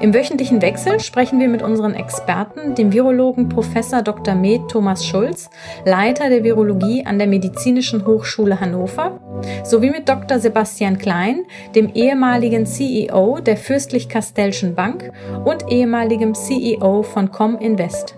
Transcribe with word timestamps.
Im 0.00 0.14
wöchentlichen 0.14 0.62
Wechsel 0.62 1.00
sprechen 1.00 1.40
wir 1.40 1.48
mit 1.48 1.62
unseren 1.62 1.94
Experten, 1.94 2.74
dem 2.74 2.92
Virologen 2.92 3.48
Prof. 3.48 3.68
Dr. 4.04 4.34
Med 4.34 4.68
Thomas 4.68 5.06
Schulz, 5.06 5.50
Leiter 5.84 6.28
der 6.28 6.44
Virologie 6.44 7.04
an 7.06 7.18
der 7.18 7.28
Medizinischen 7.28 8.06
Hochschule 8.06 8.60
Hannover, 8.60 9.20
sowie 9.64 9.90
mit 9.90 10.08
Dr. 10.08 10.38
Sebastian 10.38 10.98
Klein, 10.98 11.44
dem 11.74 11.90
ehemaligen 11.94 12.66
CEO 12.66 13.38
der 13.40 13.56
Fürstlich-Kastellschen 13.56 14.74
Bank 14.74 15.12
und 15.44 15.70
ehemaligem 15.70 16.34
CEO 16.34 17.02
von 17.02 17.30
Cominvest. 17.30 18.16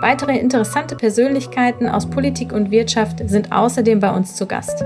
Weitere 0.00 0.38
interessante 0.38 0.96
Persönlichkeiten 0.96 1.88
aus 1.88 2.08
Politik 2.08 2.52
und 2.52 2.70
Wirtschaft 2.70 3.22
sind 3.26 3.52
außerdem 3.52 4.00
bei 4.00 4.10
uns 4.10 4.34
zu 4.34 4.46
Gast. 4.46 4.84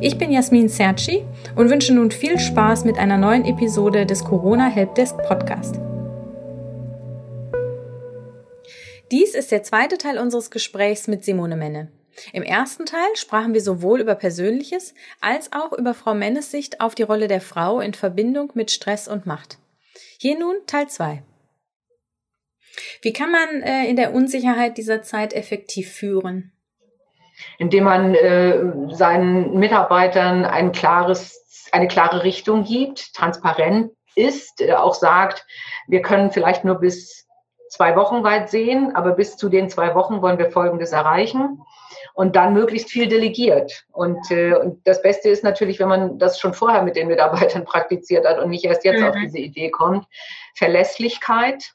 Ich 0.00 0.18
bin 0.18 0.30
Jasmin 0.30 0.68
Serci 0.68 1.24
und 1.56 1.70
wünsche 1.70 1.94
nun 1.94 2.10
viel 2.10 2.38
Spaß 2.38 2.84
mit 2.84 2.98
einer 2.98 3.18
neuen 3.18 3.44
Episode 3.44 4.06
des 4.06 4.24
Corona 4.24 4.68
Helpdesk 4.68 5.16
Podcast. 5.26 5.76
Dies 9.10 9.34
ist 9.34 9.50
der 9.50 9.62
zweite 9.62 9.98
Teil 9.98 10.18
unseres 10.18 10.50
Gesprächs 10.50 11.08
mit 11.08 11.24
Simone 11.24 11.56
Menne. 11.56 11.90
Im 12.32 12.42
ersten 12.42 12.84
Teil 12.84 13.08
sprachen 13.14 13.54
wir 13.54 13.60
sowohl 13.60 14.00
über 14.00 14.14
Persönliches 14.14 14.94
als 15.20 15.52
auch 15.52 15.72
über 15.72 15.94
Frau 15.94 16.14
Mennes 16.14 16.50
Sicht 16.50 16.80
auf 16.80 16.94
die 16.94 17.04
Rolle 17.04 17.28
der 17.28 17.40
Frau 17.40 17.80
in 17.80 17.94
Verbindung 17.94 18.50
mit 18.54 18.70
Stress 18.70 19.08
und 19.08 19.26
Macht. 19.26 19.58
Hier 20.18 20.38
nun 20.38 20.56
Teil 20.66 20.88
2. 20.88 21.22
Wie 23.02 23.12
kann 23.12 23.30
man 23.30 23.62
äh, 23.62 23.86
in 23.86 23.96
der 23.96 24.14
Unsicherheit 24.14 24.76
dieser 24.76 25.02
Zeit 25.02 25.32
effektiv 25.32 25.90
führen? 25.92 26.52
Indem 27.58 27.84
man 27.84 28.14
äh, 28.14 28.60
seinen 28.90 29.58
Mitarbeitern 29.58 30.44
ein 30.44 30.72
klares, 30.72 31.68
eine 31.72 31.88
klare 31.88 32.24
Richtung 32.24 32.64
gibt, 32.64 33.14
transparent 33.14 33.92
ist, 34.14 34.60
äh, 34.60 34.72
auch 34.72 34.94
sagt, 34.94 35.46
wir 35.86 36.02
können 36.02 36.30
vielleicht 36.30 36.64
nur 36.64 36.76
bis 36.76 37.26
zwei 37.70 37.96
Wochen 37.96 38.24
weit 38.24 38.50
sehen, 38.50 38.94
aber 38.96 39.12
bis 39.12 39.36
zu 39.36 39.48
den 39.48 39.68
zwei 39.68 39.94
Wochen 39.94 40.22
wollen 40.22 40.38
wir 40.38 40.50
Folgendes 40.50 40.92
erreichen 40.92 41.62
und 42.14 42.34
dann 42.34 42.54
möglichst 42.54 42.90
viel 42.90 43.08
delegiert. 43.08 43.84
Und, 43.92 44.30
äh, 44.30 44.54
und 44.54 44.86
das 44.86 45.02
Beste 45.02 45.28
ist 45.28 45.44
natürlich, 45.44 45.78
wenn 45.78 45.88
man 45.88 46.18
das 46.18 46.40
schon 46.40 46.54
vorher 46.54 46.82
mit 46.82 46.96
den 46.96 47.08
Mitarbeitern 47.08 47.64
praktiziert 47.66 48.26
hat 48.26 48.38
und 48.38 48.50
nicht 48.50 48.64
erst 48.64 48.84
jetzt 48.84 49.00
mhm. 49.00 49.06
auf 49.06 49.14
diese 49.14 49.38
Idee 49.38 49.70
kommt, 49.70 50.06
Verlässlichkeit 50.54 51.74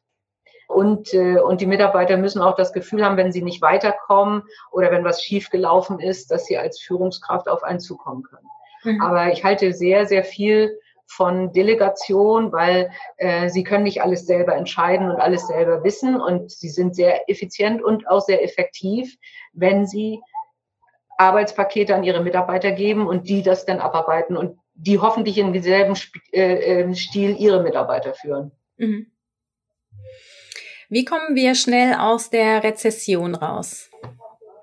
und, 0.68 1.14
äh, 1.14 1.38
und 1.40 1.62
die 1.62 1.66
Mitarbeiter 1.66 2.18
müssen 2.18 2.42
auch 2.42 2.56
das 2.56 2.74
Gefühl 2.74 3.06
haben, 3.06 3.18
wenn 3.18 3.32
sie 3.32 3.42
nicht 3.42 3.62
weiterkommen 3.62 4.44
oder 4.72 4.92
wenn 4.92 5.04
was 5.04 5.24
schiefgelaufen 5.24 6.00
ist, 6.00 6.32
dass 6.32 6.46
sie 6.46 6.58
als 6.58 6.80
Führungskraft 6.80 7.48
auf 7.48 7.64
einen 7.64 7.80
zukommen 7.80 8.24
können. 8.24 8.48
Mhm. 8.84 9.02
Aber 9.02 9.32
ich 9.32 9.44
halte 9.44 9.74
sehr, 9.74 10.06
sehr 10.06 10.24
viel 10.24 10.80
von 11.06 11.52
Delegation, 11.52 12.52
weil 12.52 12.92
äh, 13.18 13.50
sie 13.50 13.64
können 13.64 13.84
nicht 13.84 14.02
alles 14.02 14.26
selber 14.26 14.56
entscheiden 14.56 15.12
und 15.12 15.18
alles 15.18 15.48
selber 15.48 15.84
wissen 15.84 16.20
und 16.20 16.52
sie 16.52 16.70
sind 16.70 16.96
sehr 16.96 17.30
effizient 17.30 17.84
und 17.84 18.08
auch 18.08 18.22
sehr 18.22 18.44
effektiv, 18.44 19.18
wenn 19.54 19.86
sie 19.86 20.22
Arbeitspakete 21.18 21.94
an 21.94 22.04
ihre 22.04 22.24
Mitarbeiter 22.24 22.72
geben 22.72 23.08
und 23.08 23.30
die 23.30 23.44
das 23.44 23.66
dann 23.66 23.80
abarbeiten 23.80 24.36
und 24.36 24.58
die 24.76 25.00
hoffentlich 25.00 25.38
in 25.38 25.54
demselben 25.54 25.96
äh, 26.32 26.82
äh, 26.82 26.96
Stil 26.96 27.36
ihre 27.38 27.62
Mitarbeiter 27.62 28.14
führen. 28.14 28.52
Mhm. 28.78 29.08
Wie 30.90 31.06
kommen 31.06 31.36
wir 31.36 31.56
schnell 31.56 31.96
aus 31.96 32.30
der 32.30 32.64
Rezession 32.64 33.36
raus? 33.36 33.90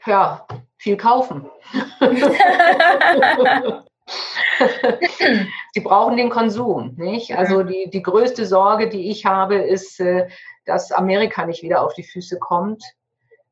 Ja, 0.07 0.47
viel 0.77 0.97
kaufen. 0.97 1.51
Sie 5.73 5.81
brauchen 5.81 6.17
den 6.17 6.31
Konsum, 6.31 6.95
nicht? 6.97 7.37
Also 7.37 7.63
die, 7.63 7.89
die 7.91 8.03
größte 8.03 8.47
Sorge, 8.47 8.89
die 8.89 9.11
ich 9.11 9.25
habe, 9.27 9.57
ist, 9.57 10.01
äh, 10.01 10.29
dass 10.65 10.93
Amerika 10.93 11.47
nicht 11.47 11.63
wieder 11.63 11.83
auf 11.83 11.95
die 11.95 12.05
Füße 12.05 12.39
kommt. 12.39 12.83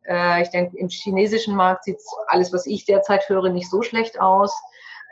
Äh, 0.06 0.42
ich 0.42 0.50
denke, 0.50 0.76
im 0.78 0.88
chinesischen 0.88 1.54
Markt 1.54 1.84
sieht 1.84 1.98
alles, 2.26 2.52
was 2.52 2.66
ich 2.66 2.84
derzeit 2.84 3.28
höre, 3.28 3.50
nicht 3.50 3.70
so 3.70 3.82
schlecht 3.82 4.20
aus. 4.20 4.52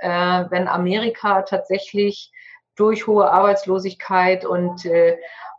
Äh, 0.01 0.45
wenn 0.51 0.69
Amerika 0.69 1.43
tatsächlich 1.43 2.33
durch 2.75 3.07
hohe 3.07 3.31
Arbeitslosigkeit 3.31 4.45
und 4.45 4.85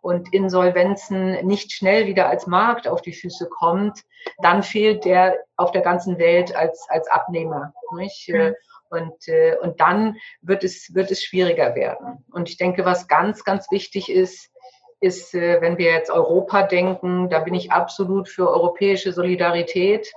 und 0.02 0.34
Insolvenzen 0.34 1.46
nicht 1.46 1.72
schnell 1.72 2.08
wieder 2.08 2.30
als 2.30 2.48
Markt 2.48 2.88
auf 2.88 3.02
die 3.02 3.14
Füße 3.14 3.48
kommt, 3.50 4.04
dann 4.40 4.64
fehlt 4.64 5.06
der 5.06 5.38
auf 5.56 5.72
der 5.72 5.82
ganzen 5.82 6.18
Welt 6.18 6.56
als, 6.56 6.88
als 6.90 7.10
Abnehmer. 7.10 7.74
Nicht? 7.96 8.30
Mhm. 8.30 8.56
Und, 8.90 9.28
äh, 9.28 9.58
und 9.62 9.80
dann 9.82 10.18
wird 10.42 10.64
es, 10.64 10.94
wird 10.94 11.12
es 11.12 11.24
schwieriger 11.24 11.76
werden. 11.76 12.24
Und 12.32 12.50
ich 12.50 12.58
denke, 12.58 12.86
was 12.86 13.08
ganz, 13.08 13.44
ganz 13.44 13.70
wichtig 13.72 14.10
ist, 14.10 14.50
ist, 15.00 15.36
äh, 15.36 15.62
wenn 15.62 15.78
wir 15.78 15.92
jetzt 15.92 16.10
Europa 16.10 16.64
denken, 16.64 17.30
da 17.30 17.40
bin 17.40 17.54
ich 17.54 17.72
absolut 17.72 18.30
für 18.30 18.50
europäische 18.50 19.12
Solidarität. 19.12 20.12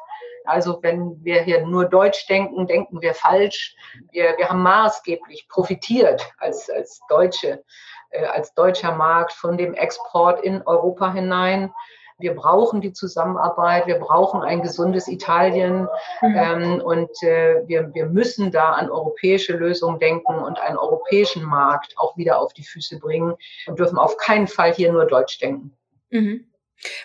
Also 0.44 0.78
wenn 0.82 1.22
wir 1.22 1.42
hier 1.42 1.66
nur 1.66 1.84
Deutsch 1.84 2.26
denken, 2.26 2.66
denken 2.66 3.02
wir 3.02 3.14
falsch. 3.14 3.76
Wir, 4.10 4.36
wir 4.38 4.48
haben 4.48 4.62
maßgeblich 4.62 5.48
profitiert 5.48 6.32
als, 6.38 6.70
als 6.70 7.00
Deutsche 7.08 7.62
äh, 8.10 8.24
als 8.24 8.54
deutscher 8.54 8.92
Markt 8.92 9.32
von 9.32 9.56
dem 9.56 9.74
Export 9.74 10.42
in 10.42 10.62
Europa 10.62 11.12
hinein. 11.12 11.72
Wir 12.18 12.34
brauchen 12.34 12.80
die 12.80 12.92
Zusammenarbeit, 12.92 13.86
wir 13.86 13.98
brauchen 13.98 14.42
ein 14.42 14.62
gesundes 14.62 15.08
Italien 15.08 15.88
mhm. 16.20 16.36
ähm, 16.36 16.82
und 16.82 17.10
äh, 17.22 17.66
wir, 17.66 17.94
wir 17.94 18.06
müssen 18.06 18.52
da 18.52 18.72
an 18.72 18.90
europäische 18.90 19.56
Lösungen 19.56 19.98
denken 19.98 20.34
und 20.34 20.60
einen 20.60 20.76
europäischen 20.76 21.42
Markt 21.42 21.94
auch 21.96 22.16
wieder 22.16 22.38
auf 22.38 22.52
die 22.52 22.64
Füße 22.64 22.98
bringen 22.98 23.34
und 23.66 23.78
dürfen 23.78 23.98
auf 23.98 24.18
keinen 24.18 24.48
Fall 24.48 24.74
hier 24.74 24.92
nur 24.92 25.06
Deutsch 25.06 25.38
denken. 25.38 25.76
Mhm. 26.10 26.46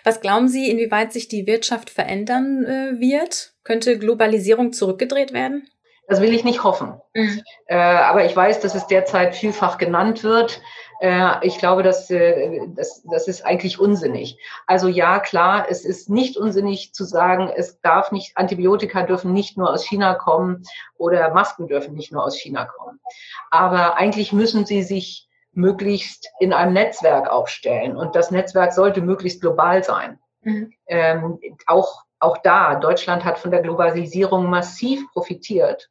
Was 0.04 0.20
glauben 0.20 0.48
Sie, 0.48 0.70
inwieweit 0.70 1.12
sich 1.12 1.28
die 1.28 1.46
Wirtschaft 1.46 1.90
verändern 1.90 2.64
äh, 2.64 3.00
wird? 3.00 3.54
Könnte 3.64 3.98
Globalisierung 3.98 4.72
zurückgedreht 4.72 5.32
werden? 5.32 5.68
Das 6.08 6.20
will 6.20 6.32
ich 6.32 6.44
nicht 6.44 6.62
hoffen. 6.62 7.00
Mhm. 7.14 7.42
Äh, 7.66 7.76
aber 7.76 8.24
ich 8.24 8.34
weiß, 8.34 8.60
dass 8.60 8.74
es 8.74 8.86
derzeit 8.86 9.34
vielfach 9.34 9.76
genannt 9.76 10.22
wird. 10.22 10.60
Äh, 11.00 11.46
ich 11.46 11.58
glaube, 11.58 11.82
dass, 11.82 12.10
äh, 12.10 12.60
das, 12.68 13.02
das 13.04 13.28
ist 13.28 13.44
eigentlich 13.44 13.78
unsinnig. 13.78 14.38
Also 14.66 14.88
ja, 14.88 15.18
klar, 15.18 15.66
es 15.68 15.84
ist 15.84 16.08
nicht 16.08 16.36
unsinnig 16.36 16.92
zu 16.92 17.04
sagen, 17.04 17.50
es 17.54 17.80
darf 17.80 18.12
nicht, 18.12 18.36
Antibiotika 18.36 19.02
dürfen 19.02 19.32
nicht 19.32 19.56
nur 19.56 19.72
aus 19.72 19.84
China 19.84 20.14
kommen 20.14 20.62
oder 20.96 21.32
Masken 21.32 21.66
dürfen 21.68 21.94
nicht 21.94 22.12
nur 22.12 22.24
aus 22.24 22.36
China 22.36 22.64
kommen. 22.64 23.00
Aber 23.50 23.96
eigentlich 23.96 24.32
müssen 24.32 24.66
sie 24.66 24.82
sich 24.82 25.28
möglichst 25.52 26.28
in 26.38 26.52
einem 26.52 26.74
Netzwerk 26.74 27.28
aufstellen. 27.30 27.96
Und 27.96 28.14
das 28.14 28.30
Netzwerk 28.30 28.72
sollte 28.72 29.00
möglichst 29.00 29.40
global 29.40 29.82
sein. 29.82 30.18
Mhm. 30.42 30.72
Ähm, 30.86 31.38
auch, 31.66 32.02
auch 32.20 32.38
da, 32.38 32.76
Deutschland 32.76 33.24
hat 33.24 33.38
von 33.38 33.50
der 33.50 33.62
Globalisierung 33.62 34.48
massiv 34.48 35.10
profitiert. 35.12 35.90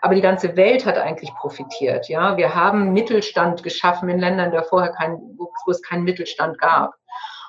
Aber 0.00 0.14
die 0.14 0.20
ganze 0.20 0.56
Welt 0.56 0.86
hat 0.86 0.98
eigentlich 0.98 1.34
profitiert. 1.34 2.08
Ja, 2.08 2.36
wir 2.36 2.54
haben 2.54 2.92
Mittelstand 2.92 3.62
geschaffen 3.62 4.08
in 4.08 4.18
Ländern, 4.18 4.50
der 4.50 4.64
vorher 4.64 4.92
kein, 4.92 5.18
wo 5.36 5.70
es 5.70 5.82
keinen 5.82 6.04
Mittelstand 6.04 6.58
gab. 6.58 6.94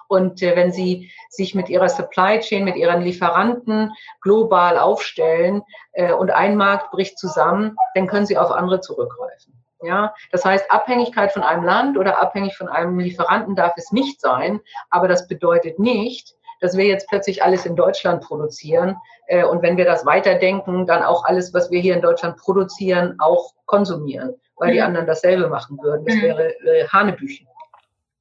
Und 0.08 0.42
äh, 0.42 0.56
wenn 0.56 0.72
Sie 0.72 1.12
sich 1.30 1.56
mit 1.56 1.70
Ihrer 1.70 1.90
Supply 1.90 2.40
Chain, 2.40 2.64
mit 2.64 2.76
Ihren 2.76 3.02
Lieferanten 3.02 3.94
global 4.22 4.78
aufstellen 4.78 5.64
äh, 5.94 6.14
und 6.14 6.32
ein 6.32 6.56
Markt 6.56 6.92
bricht 6.92 7.18
zusammen, 7.18 7.76
dann 7.96 8.08
können 8.08 8.26
Sie 8.26 8.38
auf 8.38 8.52
andere 8.52 8.82
zurückgreifen. 8.82 9.54
Ja, 9.82 10.16
das 10.32 10.46
heißt, 10.46 10.72
Abhängigkeit 10.72 11.32
von 11.32 11.44
einem 11.44 11.64
Land 11.64 11.98
oder 11.98 12.20
abhängig 12.20 12.56
von 12.58 12.68
einem 12.68 12.98
Lieferanten 12.98 13.56
darf 13.56 13.74
es 13.76 13.92
nicht 13.92 14.20
sein, 14.20 14.62
aber 14.90 15.08
das 15.08 15.28
bedeutet 15.28 15.80
nicht, 15.80 16.34
dass 16.66 16.76
wir 16.76 16.86
jetzt 16.86 17.08
plötzlich 17.08 17.44
alles 17.44 17.66
in 17.66 17.76
Deutschland 17.76 18.24
produzieren. 18.24 18.98
Äh, 19.28 19.46
und 19.46 19.62
wenn 19.62 19.78
wir 19.78 19.86
das 19.86 20.06
weiterdenken, 20.06 20.88
dann 20.88 21.04
auch 21.04 21.24
alles, 21.26 21.54
was 21.54 21.70
wir 21.70 21.80
hier 21.80 21.96
in 21.96 22.02
Deutschland 22.02 22.38
produzieren, 22.38 23.16
auch 23.20 23.54
konsumieren, 23.66 24.34
weil 24.56 24.70
mhm. 24.70 24.74
die 24.74 24.82
anderen 24.82 25.08
dasselbe 25.08 25.48
machen 25.48 25.78
würden. 25.82 26.06
Das 26.06 26.16
mhm. 26.16 26.22
wäre 26.22 26.50
äh, 26.66 26.88
Hanebüchen. 26.88 27.48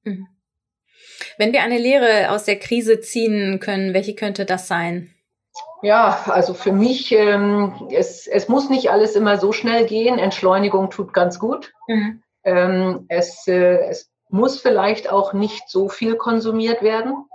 Mhm. 0.02 0.28
Wenn 1.38 1.52
wir 1.52 1.62
eine 1.62 1.78
Lehre 1.78 2.30
aus 2.30 2.44
der 2.44 2.58
Krise 2.58 3.00
ziehen 3.00 3.60
können, 3.60 3.94
welche 3.94 4.14
könnte 4.14 4.44
das 4.44 4.68
sein? 4.68 5.10
Ja, 5.82 6.24
also 6.26 6.54
für 6.54 6.72
mich, 6.72 7.12
ähm, 7.12 7.88
es, 7.90 8.26
es 8.26 8.48
muss 8.48 8.68
nicht 8.68 8.90
alles 8.90 9.16
immer 9.16 9.38
so 9.38 9.52
schnell 9.52 9.86
gehen. 9.86 10.18
Entschleunigung 10.18 10.90
tut 10.90 11.14
ganz 11.14 11.38
gut. 11.38 11.72
Mhm. 11.88 12.22
Ähm, 12.44 13.06
es, 13.08 13.46
äh, 13.46 13.78
es 13.88 14.10
muss 14.28 14.60
vielleicht 14.60 15.10
auch 15.10 15.32
nicht 15.32 15.68
so 15.68 15.88
viel 15.88 16.16
konsumiert 16.16 16.82
werden. 16.82 17.26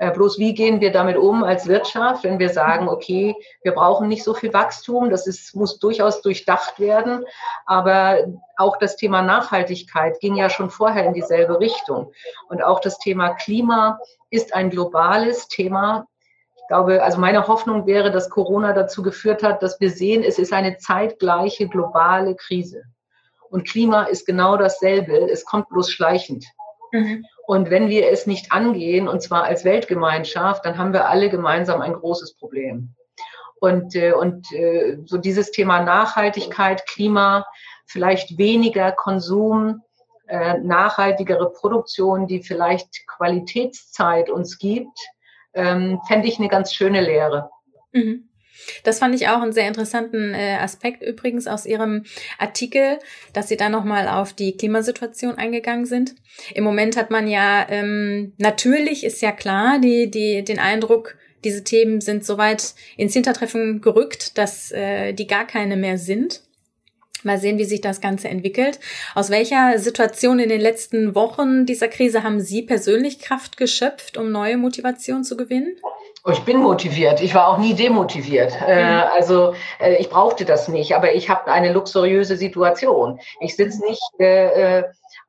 Äh, 0.00 0.12
bloß 0.12 0.38
wie 0.38 0.54
gehen 0.54 0.80
wir 0.80 0.92
damit 0.92 1.18
um 1.18 1.44
als 1.44 1.68
Wirtschaft, 1.68 2.24
wenn 2.24 2.38
wir 2.38 2.48
sagen, 2.48 2.88
okay, 2.88 3.36
wir 3.62 3.72
brauchen 3.72 4.08
nicht 4.08 4.24
so 4.24 4.32
viel 4.32 4.50
Wachstum, 4.54 5.10
das 5.10 5.26
ist, 5.26 5.54
muss 5.54 5.78
durchaus 5.78 6.22
durchdacht 6.22 6.80
werden, 6.80 7.26
aber 7.66 8.16
auch 8.56 8.78
das 8.78 8.96
Thema 8.96 9.20
Nachhaltigkeit 9.20 10.18
ging 10.20 10.36
ja 10.36 10.48
schon 10.48 10.70
vorher 10.70 11.04
in 11.04 11.12
dieselbe 11.12 11.60
Richtung. 11.60 12.12
Und 12.48 12.64
auch 12.64 12.80
das 12.80 12.98
Thema 12.98 13.34
Klima 13.34 13.98
ist 14.30 14.54
ein 14.54 14.70
globales 14.70 15.48
Thema. 15.48 16.06
Ich 16.56 16.66
glaube, 16.68 17.02
also 17.02 17.20
meine 17.20 17.46
Hoffnung 17.46 17.86
wäre, 17.86 18.10
dass 18.10 18.30
Corona 18.30 18.72
dazu 18.72 19.02
geführt 19.02 19.42
hat, 19.42 19.62
dass 19.62 19.80
wir 19.80 19.90
sehen, 19.90 20.22
es 20.22 20.38
ist 20.38 20.54
eine 20.54 20.78
zeitgleiche 20.78 21.68
globale 21.68 22.36
Krise. 22.36 22.84
Und 23.50 23.68
Klima 23.68 24.04
ist 24.04 24.24
genau 24.24 24.56
dasselbe. 24.56 25.30
Es 25.30 25.44
kommt 25.44 25.68
bloß 25.68 25.90
schleichend. 25.90 26.46
Mhm. 26.92 27.26
Und 27.46 27.70
wenn 27.70 27.88
wir 27.88 28.10
es 28.10 28.26
nicht 28.26 28.52
angehen, 28.52 29.08
und 29.08 29.22
zwar 29.22 29.44
als 29.44 29.64
Weltgemeinschaft, 29.64 30.64
dann 30.64 30.78
haben 30.78 30.92
wir 30.92 31.08
alle 31.08 31.30
gemeinsam 31.30 31.80
ein 31.80 31.94
großes 31.94 32.34
Problem. 32.34 32.94
Und, 33.60 33.94
äh, 33.94 34.12
und 34.12 34.50
äh, 34.52 34.98
so 35.04 35.18
dieses 35.18 35.50
Thema 35.50 35.82
Nachhaltigkeit, 35.82 36.86
Klima, 36.86 37.46
vielleicht 37.86 38.38
weniger 38.38 38.92
Konsum, 38.92 39.82
äh, 40.28 40.58
nachhaltigere 40.58 41.52
Produktion, 41.52 42.26
die 42.26 42.42
vielleicht 42.42 43.06
Qualitätszeit 43.06 44.30
uns 44.30 44.58
gibt, 44.58 44.98
ähm, 45.52 46.00
fände 46.06 46.28
ich 46.28 46.38
eine 46.38 46.48
ganz 46.48 46.72
schöne 46.72 47.00
Lehre. 47.00 47.50
Mhm. 47.92 48.29
Das 48.84 48.98
fand 48.98 49.14
ich 49.14 49.28
auch 49.28 49.42
einen 49.42 49.52
sehr 49.52 49.68
interessanten 49.68 50.34
äh, 50.34 50.56
Aspekt 50.60 51.02
übrigens 51.02 51.46
aus 51.46 51.66
Ihrem 51.66 52.04
Artikel, 52.38 52.98
dass 53.32 53.48
Sie 53.48 53.56
da 53.56 53.68
nochmal 53.68 54.08
auf 54.08 54.32
die 54.32 54.56
Klimasituation 54.56 55.36
eingegangen 55.36 55.86
sind. 55.86 56.14
Im 56.54 56.64
Moment 56.64 56.96
hat 56.96 57.10
man 57.10 57.28
ja, 57.28 57.66
ähm, 57.68 58.32
natürlich 58.38 59.04
ist 59.04 59.22
ja 59.22 59.32
klar, 59.32 59.78
die, 59.78 60.10
die, 60.10 60.44
den 60.44 60.58
Eindruck, 60.58 61.16
diese 61.44 61.64
Themen 61.64 62.00
sind 62.00 62.24
soweit 62.24 62.74
ins 62.96 63.14
Hintertreffen 63.14 63.80
gerückt, 63.80 64.36
dass 64.36 64.70
äh, 64.72 65.12
die 65.12 65.26
gar 65.26 65.46
keine 65.46 65.76
mehr 65.76 65.98
sind. 65.98 66.42
Mal 67.24 67.38
sehen, 67.38 67.58
wie 67.58 67.64
sich 67.64 67.80
das 67.80 68.00
Ganze 68.00 68.28
entwickelt. 68.28 68.80
Aus 69.14 69.30
welcher 69.30 69.78
Situation 69.78 70.38
in 70.38 70.48
den 70.48 70.60
letzten 70.60 71.14
Wochen 71.14 71.66
dieser 71.66 71.88
Krise 71.88 72.22
haben 72.22 72.40
Sie 72.40 72.62
persönlich 72.62 73.18
Kraft 73.20 73.56
geschöpft, 73.56 74.16
um 74.16 74.32
neue 74.32 74.56
Motivation 74.56 75.24
zu 75.24 75.36
gewinnen? 75.36 75.76
Oh, 76.22 76.30
ich 76.30 76.40
bin 76.40 76.58
motiviert. 76.58 77.22
Ich 77.22 77.34
war 77.34 77.48
auch 77.48 77.58
nie 77.58 77.74
demotiviert. 77.74 78.52
Äh, 78.66 78.84
mhm. 78.84 79.02
also 79.14 79.54
äh, 79.78 79.94
ich 79.96 80.10
brauchte 80.10 80.44
das 80.44 80.68
nicht, 80.68 80.94
aber 80.94 81.14
ich 81.14 81.30
habe 81.30 81.50
eine 81.50 81.72
luxuriöse 81.72 82.36
Situation. 82.36 83.18
Ich 83.40 83.56
sitze 83.56 83.80
nicht 83.82 84.02
äh, 84.18 84.82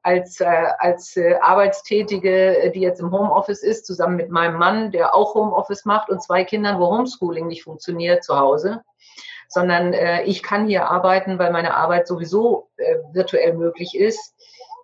als, 0.03 0.41
als 0.41 1.17
Arbeitstätige, 1.41 2.71
die 2.73 2.81
jetzt 2.81 2.99
im 2.99 3.11
Homeoffice 3.11 3.61
ist, 3.61 3.85
zusammen 3.85 4.15
mit 4.15 4.31
meinem 4.31 4.57
Mann, 4.57 4.91
der 4.91 5.15
auch 5.15 5.35
Homeoffice 5.35 5.85
macht 5.85 6.09
und 6.09 6.23
zwei 6.23 6.43
Kindern, 6.43 6.79
wo 6.79 6.88
Homeschooling 6.88 7.47
nicht 7.47 7.63
funktioniert 7.63 8.23
zu 8.23 8.38
Hause 8.38 8.81
sondern 9.51 9.94
ich 10.25 10.44
kann 10.44 10.68
hier 10.68 10.89
arbeiten, 10.89 11.38
weil 11.38 11.51
meine 11.51 11.75
Arbeit 11.75 12.07
sowieso 12.07 12.69
virtuell 13.13 13.53
möglich 13.53 13.95
ist 13.95 14.33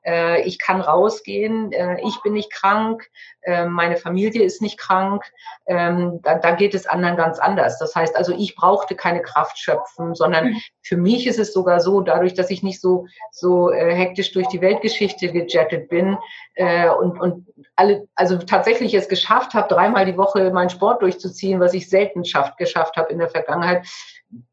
äh, 0.08 0.42
ich 0.44 0.58
kann 0.58 0.82
rausgehen, 0.82 1.72
äh, 1.74 2.00
ich 2.02 2.22
bin 2.22 2.34
nicht 2.34 2.52
krank, 2.52 3.10
äh, 3.42 3.66
meine 3.66 3.98
Familie 3.98 4.44
ist 4.44 4.62
nicht 4.62 4.80
krank, 4.80 5.24
ähm, 5.66 6.22
da, 6.24 6.36
da, 6.36 6.52
geht 6.52 6.74
es 6.74 6.88
anderen 6.88 7.18
ganz 7.18 7.40
anders. 7.40 7.78
Das 7.78 7.94
heißt 7.94 8.16
also, 8.16 8.34
ich 8.34 8.56
brauchte 8.56 8.96
keine 8.96 9.22
Kraft 9.22 9.60
schöpfen, 9.60 10.16
sondern 10.16 10.52
mhm. 10.52 10.62
für 10.82 10.96
mich 10.96 11.28
ist 11.28 11.40
es 11.40 11.54
sogar 11.54 11.82
so, 11.82 12.02
dadurch, 12.02 12.34
dass 12.34 12.50
ich 12.50 12.64
nicht 12.64 12.80
so, 12.80 13.06
so 13.32 13.70
äh, 13.70 13.94
hektisch 13.94 14.32
durch 14.32 14.48
die 14.48 14.62
Weltgeschichte 14.62 15.32
gejettet 15.32 15.90
bin 15.90 16.18
äh, 16.56 16.90
und, 16.90 17.20
und 17.20 17.48
alle, 17.76 18.08
also 18.16 18.38
tatsächlich 18.38 18.94
es 18.94 19.10
geschafft 19.10 19.54
habe, 19.54 19.68
dreimal 19.68 20.06
die 20.06 20.18
Woche 20.18 20.52
meinen 20.52 20.70
Sport 20.70 21.02
durchzuziehen, 21.02 21.60
was 21.60 21.74
ich 21.74 21.90
selten 21.90 22.24
schafft, 22.24 22.58
geschafft 22.58 22.96
habe 22.96 23.12
in 23.12 23.20
der 23.20 23.30
Vergangenheit, 23.30 23.86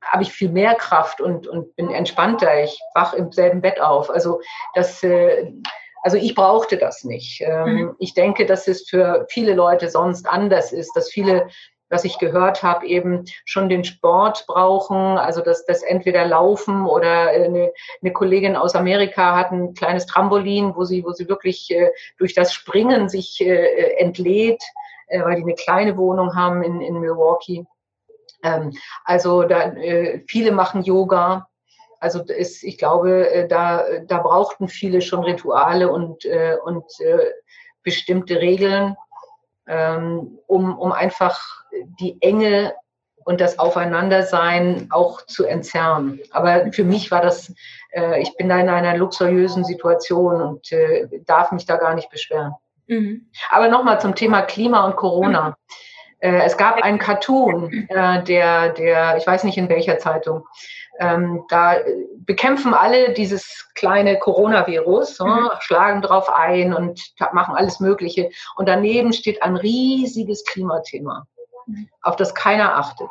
habe 0.02 0.22
ich 0.22 0.32
viel 0.32 0.50
mehr 0.50 0.74
Kraft 0.74 1.20
und, 1.20 1.46
und 1.46 1.74
bin 1.76 1.90
entspannter. 1.90 2.62
Ich 2.62 2.78
wach 2.94 3.14
im 3.14 3.32
selben 3.32 3.60
Bett 3.60 3.80
auf. 3.80 4.10
Also 4.10 4.40
das, 4.74 5.02
äh, 5.02 5.52
also 6.02 6.16
ich 6.16 6.34
brauchte 6.34 6.76
das 6.76 7.04
nicht. 7.04 7.40
Ähm, 7.40 7.74
mhm. 7.74 7.96
Ich 7.98 8.14
denke, 8.14 8.46
dass 8.46 8.68
es 8.68 8.88
für 8.88 9.26
viele 9.30 9.54
Leute 9.54 9.88
sonst 9.88 10.28
anders 10.28 10.72
ist, 10.72 10.92
dass 10.94 11.10
viele 11.10 11.48
was 11.90 12.04
ich 12.04 12.18
gehört 12.18 12.62
habe, 12.62 12.86
eben 12.86 13.24
schon 13.44 13.68
den 13.68 13.84
Sport 13.84 14.46
brauchen, 14.46 14.96
also 14.96 15.40
dass 15.42 15.64
das 15.64 15.82
entweder 15.82 16.26
Laufen 16.26 16.86
oder 16.86 17.28
eine, 17.28 17.72
eine, 18.02 18.12
Kollegin 18.12 18.56
aus 18.56 18.74
Amerika 18.74 19.36
hat 19.36 19.52
ein 19.52 19.74
kleines 19.74 20.06
Trampolin, 20.06 20.74
wo 20.74 20.84
sie, 20.84 21.04
wo 21.04 21.12
sie 21.12 21.28
wirklich 21.28 21.70
äh, 21.70 21.90
durch 22.18 22.34
das 22.34 22.52
Springen 22.52 23.08
sich 23.08 23.40
äh, 23.40 23.96
entlädt, 23.98 24.62
äh, 25.06 25.22
weil 25.22 25.36
die 25.36 25.42
eine 25.42 25.54
kleine 25.54 25.96
Wohnung 25.96 26.34
haben 26.34 26.62
in, 26.62 26.80
in 26.80 27.00
Milwaukee. 27.00 27.64
Ähm, 28.44 28.72
also 29.04 29.42
da, 29.42 29.72
äh, 29.72 30.22
viele 30.28 30.52
machen 30.52 30.82
Yoga. 30.82 31.48
Also 31.98 32.22
ist, 32.22 32.62
ich 32.62 32.78
glaube, 32.78 33.30
äh, 33.30 33.48
da, 33.48 33.84
da 34.06 34.18
brauchten 34.18 34.68
viele 34.68 35.00
schon 35.00 35.24
Rituale 35.24 35.90
und, 35.90 36.24
äh, 36.26 36.56
und 36.62 36.84
äh, 37.00 37.30
bestimmte 37.82 38.40
Regeln, 38.40 38.96
ähm, 39.66 40.38
um, 40.46 40.78
um 40.78 40.92
einfach 40.92 41.64
die 41.98 42.20
Enge 42.20 42.74
und 43.24 43.40
das 43.40 43.58
Aufeinandersein 43.58 44.88
auch 44.90 45.22
zu 45.22 45.46
entzerren. 45.46 46.20
Aber 46.30 46.70
für 46.72 46.84
mich 46.84 47.10
war 47.10 47.22
das, 47.22 47.52
äh, 47.92 48.20
ich 48.20 48.36
bin 48.36 48.50
da 48.50 48.58
in 48.58 48.68
einer 48.68 48.96
luxuriösen 48.96 49.64
Situation 49.64 50.42
und 50.42 50.70
äh, 50.72 51.08
darf 51.24 51.50
mich 51.52 51.64
da 51.64 51.76
gar 51.76 51.94
nicht 51.94 52.10
beschweren. 52.10 52.52
Mhm. 52.86 53.30
Aber 53.50 53.68
nochmal 53.68 53.98
zum 53.98 54.14
Thema 54.14 54.42
Klima 54.42 54.84
und 54.84 54.96
Corona. 54.96 55.50
Mhm. 55.50 55.54
Äh, 56.24 56.42
es 56.44 56.56
gab 56.56 56.82
einen 56.82 56.98
Cartoon, 56.98 57.70
äh, 57.90 58.24
der, 58.24 58.70
der, 58.70 59.18
ich 59.18 59.26
weiß 59.26 59.44
nicht 59.44 59.58
in 59.58 59.68
welcher 59.68 59.98
Zeitung, 59.98 60.46
ähm, 60.98 61.44
da 61.48 61.76
bekämpfen 62.24 62.72
alle 62.72 63.12
dieses 63.12 63.68
kleine 63.74 64.18
Coronavirus, 64.18 65.20
mhm. 65.20 65.50
schlagen 65.60 66.00
drauf 66.00 66.30
ein 66.30 66.72
und 66.72 67.00
machen 67.32 67.56
alles 67.56 67.80
Mögliche. 67.80 68.30
Und 68.56 68.68
daneben 68.68 69.12
steht 69.12 69.42
ein 69.42 69.56
riesiges 69.56 70.44
Klimathema, 70.44 71.26
mhm. 71.66 71.88
auf 72.00 72.16
das 72.16 72.34
keiner 72.34 72.76
achtet. 72.76 73.10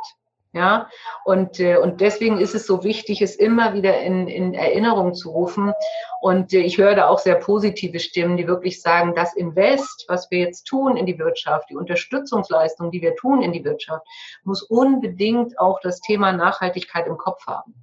Ja, 0.55 0.87
und, 1.25 1.59
äh, 1.59 1.77
und 1.77 1.99
deswegen 1.99 2.37
ist 2.37 2.53
es 2.53 2.67
so 2.67 2.83
wichtig, 2.83 3.23
es 3.23 3.35
immer 3.35 3.73
wieder 3.73 3.99
in, 4.01 4.27
in 4.27 4.53
Erinnerung 4.53 5.15
zu 5.15 5.31
rufen. 5.31 5.73
Und 6.21 6.53
äh, 6.53 6.59
ich 6.59 6.77
höre 6.77 6.93
da 6.93 7.07
auch 7.07 7.17
sehr 7.17 7.35
positive 7.35 7.99
Stimmen, 7.99 8.37
die 8.37 8.47
wirklich 8.47 8.79
sagen, 8.79 9.15
das 9.15 9.35
Invest, 9.35 10.05
was 10.07 10.29
wir 10.29 10.37
jetzt 10.37 10.65
tun 10.65 10.95
in 10.95 11.07
die 11.07 11.17
Wirtschaft, 11.17 11.71
die 11.71 11.75
Unterstützungsleistung, 11.75 12.91
die 12.91 13.01
wir 13.01 13.15
tun 13.15 13.41
in 13.41 13.51
die 13.51 13.65
Wirtschaft, 13.65 14.05
muss 14.43 14.61
unbedingt 14.61 15.57
auch 15.57 15.79
das 15.79 16.01
Thema 16.01 16.31
Nachhaltigkeit 16.31 17.07
im 17.07 17.17
Kopf 17.17 17.47
haben. 17.47 17.73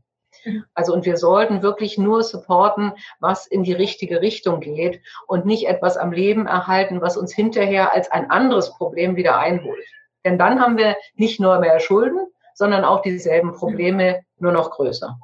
Mhm. 0.45 0.65
Also 0.73 0.93
und 0.93 1.05
wir 1.05 1.17
sollten 1.17 1.63
wirklich 1.63 1.99
nur 1.99 2.23
supporten, 2.23 2.93
was 3.19 3.49
in 3.49 3.65
die 3.65 3.73
richtige 3.73 4.21
Richtung 4.21 4.61
geht 4.61 5.01
und 5.27 5.45
nicht 5.45 5.67
etwas 5.67 5.97
am 5.97 6.13
Leben 6.13 6.47
erhalten, 6.47 7.01
was 7.01 7.17
uns 7.17 7.35
hinterher 7.35 7.93
als 7.93 8.13
ein 8.13 8.31
anderes 8.31 8.73
Problem 8.77 9.17
wieder 9.17 9.39
einholt. 9.39 9.85
Denn 10.25 10.39
dann 10.39 10.61
haben 10.61 10.77
wir 10.77 10.97
nicht 11.17 11.41
nur 11.41 11.59
mehr 11.59 11.81
Schulden, 11.81 12.29
sondern 12.61 12.85
auch 12.85 13.01
dieselben 13.01 13.55
Probleme 13.55 14.21
nur 14.39 14.53
noch 14.53 14.71
größer. 14.71 15.19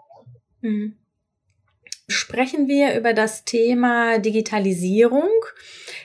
Mhm. 0.63 0.97
Sprechen 2.09 2.67
wir 2.67 2.97
über 2.97 3.13
das 3.13 3.45
Thema 3.45 4.19
Digitalisierung. 4.19 5.29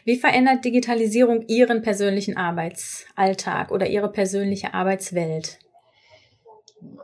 Wie 0.03 0.17
verändert 0.17 0.65
Digitalisierung 0.65 1.45
Ihren 1.47 1.83
persönlichen 1.83 2.35
Arbeitsalltag 2.35 3.71
oder 3.71 3.88
Ihre 3.88 4.11
persönliche 4.11 4.73
Arbeitswelt? 4.73 5.59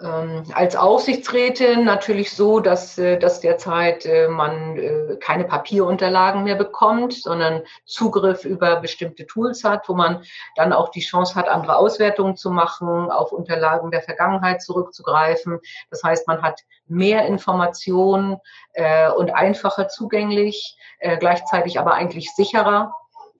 Ähm, 0.01 0.43
als 0.53 0.75
Aufsichtsrätin 0.75 1.83
natürlich 1.83 2.31
so, 2.31 2.59
dass, 2.59 2.97
äh, 2.97 3.19
dass 3.19 3.41
derzeit 3.41 4.05
äh, 4.05 4.27
man 4.27 4.77
äh, 4.77 5.17
keine 5.19 5.43
Papierunterlagen 5.43 6.43
mehr 6.43 6.55
bekommt, 6.55 7.13
sondern 7.13 7.63
Zugriff 7.85 8.43
über 8.43 8.77
bestimmte 8.77 9.27
Tools 9.27 9.63
hat, 9.63 9.87
wo 9.87 9.93
man 9.93 10.23
dann 10.55 10.73
auch 10.73 10.89
die 10.89 11.01
Chance 11.01 11.35
hat, 11.35 11.47
andere 11.47 11.77
Auswertungen 11.77 12.35
zu 12.35 12.49
machen, 12.49 13.11
auf 13.11 13.31
Unterlagen 13.31 13.91
der 13.91 14.01
Vergangenheit 14.01 14.61
zurückzugreifen. 14.61 15.59
Das 15.91 16.03
heißt, 16.03 16.27
man 16.27 16.41
hat 16.41 16.61
mehr 16.87 17.25
Informationen 17.25 18.37
äh, 18.73 19.09
und 19.11 19.35
einfacher 19.35 19.87
zugänglich, 19.89 20.77
äh, 20.99 21.17
gleichzeitig 21.17 21.79
aber 21.79 21.93
eigentlich 21.93 22.33
sicherer 22.33 22.93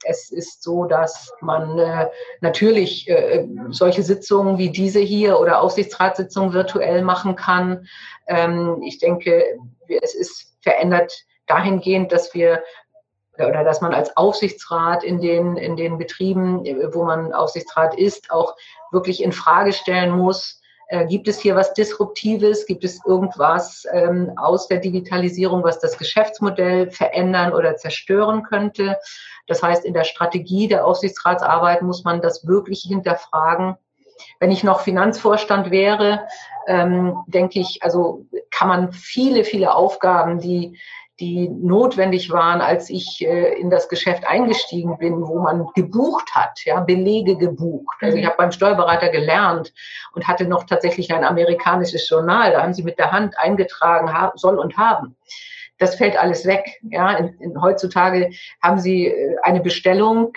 es 0.07 0.31
ist 0.31 0.63
so, 0.63 0.85
dass 0.85 1.33
man 1.41 1.77
äh, 1.77 2.07
natürlich 2.41 3.09
äh, 3.09 3.47
solche 3.69 4.03
Sitzungen 4.03 4.57
wie 4.57 4.69
diese 4.69 4.99
hier 4.99 5.39
oder 5.39 5.61
Aufsichtsratssitzungen 5.61 6.53
virtuell 6.53 7.03
machen 7.03 7.35
kann. 7.35 7.87
Ähm, 8.27 8.81
ich 8.85 8.99
denke, 8.99 9.57
es 10.01 10.15
ist 10.15 10.55
verändert 10.61 11.13
dahingehend, 11.47 12.11
dass 12.11 12.33
wir 12.33 12.63
oder 13.37 13.63
dass 13.63 13.81
man 13.81 13.93
als 13.93 14.17
Aufsichtsrat 14.17 15.03
in 15.03 15.21
den, 15.21 15.57
in 15.57 15.75
den 15.75 15.99
Betrieben, 15.99 16.65
wo 16.91 17.03
man 17.03 17.33
Aufsichtsrat 17.33 17.95
ist, 17.95 18.31
auch 18.31 18.55
wirklich 18.91 19.21
in 19.21 19.31
Frage 19.31 19.73
stellen 19.73 20.09
muss, 20.09 20.59
Äh, 20.89 21.05
gibt 21.05 21.27
es 21.27 21.39
hier 21.39 21.55
was 21.55 21.73
Disruptives? 21.73 22.65
Gibt 22.65 22.83
es 22.83 23.03
irgendwas 23.05 23.85
ähm, 23.91 24.31
aus 24.37 24.67
der 24.67 24.79
Digitalisierung, 24.79 25.63
was 25.63 25.79
das 25.79 25.97
Geschäftsmodell 25.97 26.91
verändern 26.91 27.53
oder 27.53 27.75
zerstören 27.75 28.43
könnte? 28.43 28.97
Das 29.47 29.61
heißt, 29.61 29.83
in 29.83 29.93
der 29.93 30.05
Strategie 30.05 30.67
der 30.67 30.85
Aufsichtsratsarbeit 30.85 31.81
muss 31.81 32.03
man 32.03 32.21
das 32.21 32.47
wirklich 32.47 32.81
hinterfragen. 32.87 33.75
Wenn 34.39 34.51
ich 34.51 34.63
noch 34.63 34.79
Finanzvorstand 34.79 35.71
wäre, 35.71 36.27
ähm, 36.67 37.17
denke 37.27 37.59
ich, 37.59 37.83
also 37.83 38.25
kann 38.49 38.67
man 38.67 38.91
viele, 38.91 39.43
viele 39.43 39.75
Aufgaben, 39.75 40.39
die 40.39 40.79
die 41.19 41.49
notwendig 41.49 42.29
waren, 42.29 42.61
als 42.61 42.89
ich 42.89 43.25
äh, 43.25 43.53
in 43.59 43.69
das 43.69 43.89
Geschäft 43.89 44.27
eingestiegen 44.27 44.97
bin, 44.99 45.27
wo 45.27 45.39
man 45.39 45.67
gebucht 45.73 46.35
hat, 46.35 46.63
ja, 46.63 46.79
Belege 46.81 47.37
gebucht. 47.37 47.97
Also 48.01 48.17
ich 48.17 48.23
mhm. 48.23 48.27
habe 48.27 48.37
beim 48.37 48.51
Steuerberater 48.51 49.09
gelernt 49.09 49.73
und 50.13 50.27
hatte 50.27 50.45
noch 50.45 50.65
tatsächlich 50.65 51.11
ein 51.11 51.23
amerikanisches 51.23 52.07
Journal. 52.07 52.51
Da 52.51 52.61
haben 52.61 52.73
sie 52.73 52.83
mit 52.83 52.99
der 52.99 53.11
Hand 53.11 53.37
eingetragen, 53.37 54.13
soll 54.35 54.59
und 54.59 54.77
haben. 54.77 55.15
Das 55.79 55.95
fällt 55.95 56.17
alles 56.17 56.45
weg. 56.45 56.79
Ja, 56.83 57.11
in, 57.13 57.39
in, 57.39 57.61
heutzutage 57.61 58.31
haben 58.61 58.79
sie 58.79 59.07
äh, 59.07 59.37
eine 59.41 59.61
Bestellung, 59.61 60.33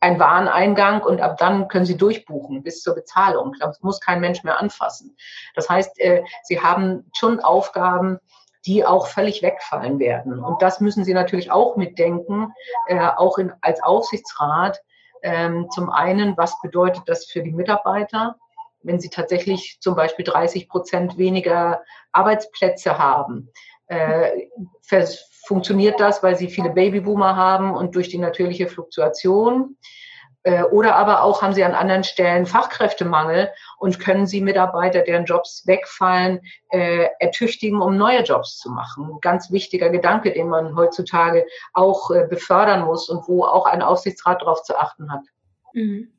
ein 0.00 0.20
Wareneingang 0.20 1.02
und 1.02 1.22
ab 1.22 1.38
dann 1.38 1.68
können 1.68 1.86
Sie 1.86 1.96
durchbuchen 1.96 2.62
bis 2.62 2.82
zur 2.82 2.94
Bezahlung. 2.94 3.54
Das 3.58 3.80
muss 3.82 3.98
kein 3.98 4.20
Mensch 4.20 4.44
mehr 4.44 4.60
anfassen. 4.60 5.16
Das 5.54 5.70
heißt, 5.70 5.98
äh, 6.00 6.22
Sie 6.44 6.60
haben 6.60 7.10
schon 7.14 7.40
Aufgaben, 7.40 8.18
die 8.66 8.84
auch 8.84 9.06
völlig 9.06 9.42
wegfallen 9.42 9.98
werden. 9.98 10.38
Und 10.42 10.60
das 10.60 10.80
müssen 10.80 11.04
Sie 11.04 11.14
natürlich 11.14 11.50
auch 11.50 11.76
mitdenken, 11.76 12.52
äh, 12.88 12.98
auch 12.98 13.38
in, 13.38 13.52
als 13.60 13.82
Aufsichtsrat. 13.82 14.80
Ähm, 15.22 15.68
zum 15.70 15.90
einen, 15.90 16.36
was 16.36 16.60
bedeutet 16.60 17.04
das 17.06 17.26
für 17.26 17.42
die 17.42 17.52
Mitarbeiter, 17.52 18.36
wenn 18.82 19.00
sie 19.00 19.08
tatsächlich 19.08 19.78
zum 19.80 19.96
Beispiel 19.96 20.24
30 20.24 20.68
Prozent 20.68 21.16
weniger 21.18 21.82
Arbeitsplätze 22.12 22.98
haben? 22.98 23.50
Äh, 23.86 24.48
funktioniert 25.46 26.00
das, 26.00 26.22
weil 26.22 26.36
sie 26.36 26.48
viele 26.48 26.70
Babyboomer 26.70 27.36
haben 27.36 27.74
und 27.74 27.94
durch 27.94 28.08
die 28.08 28.18
natürliche 28.18 28.66
Fluktuation? 28.66 29.76
Äh, 30.46 30.62
oder 30.62 30.94
aber 30.94 31.24
auch 31.24 31.42
haben 31.42 31.54
Sie 31.54 31.64
an 31.64 31.74
anderen 31.74 32.04
Stellen 32.04 32.46
Fachkräftemangel 32.46 33.50
und 33.78 33.98
können 33.98 34.28
Sie 34.28 34.40
Mitarbeiter, 34.40 35.02
deren 35.02 35.24
Jobs 35.24 35.66
wegfallen, 35.66 36.40
äh, 36.70 37.08
ertüchtigen, 37.18 37.82
um 37.82 37.96
neue 37.96 38.22
Jobs 38.22 38.56
zu 38.58 38.70
machen. 38.70 39.10
Ein 39.10 39.20
ganz 39.20 39.50
wichtiger 39.50 39.90
Gedanke, 39.90 40.32
den 40.32 40.48
man 40.48 40.76
heutzutage 40.76 41.46
auch 41.72 42.12
äh, 42.12 42.28
befördern 42.30 42.84
muss 42.84 43.08
und 43.08 43.26
wo 43.26 43.42
auch 43.42 43.66
ein 43.66 43.82
Aufsichtsrat 43.82 44.40
darauf 44.40 44.62
zu 44.62 44.78
achten 44.78 45.10
hat. 45.10 45.22
Mhm. 45.72 46.12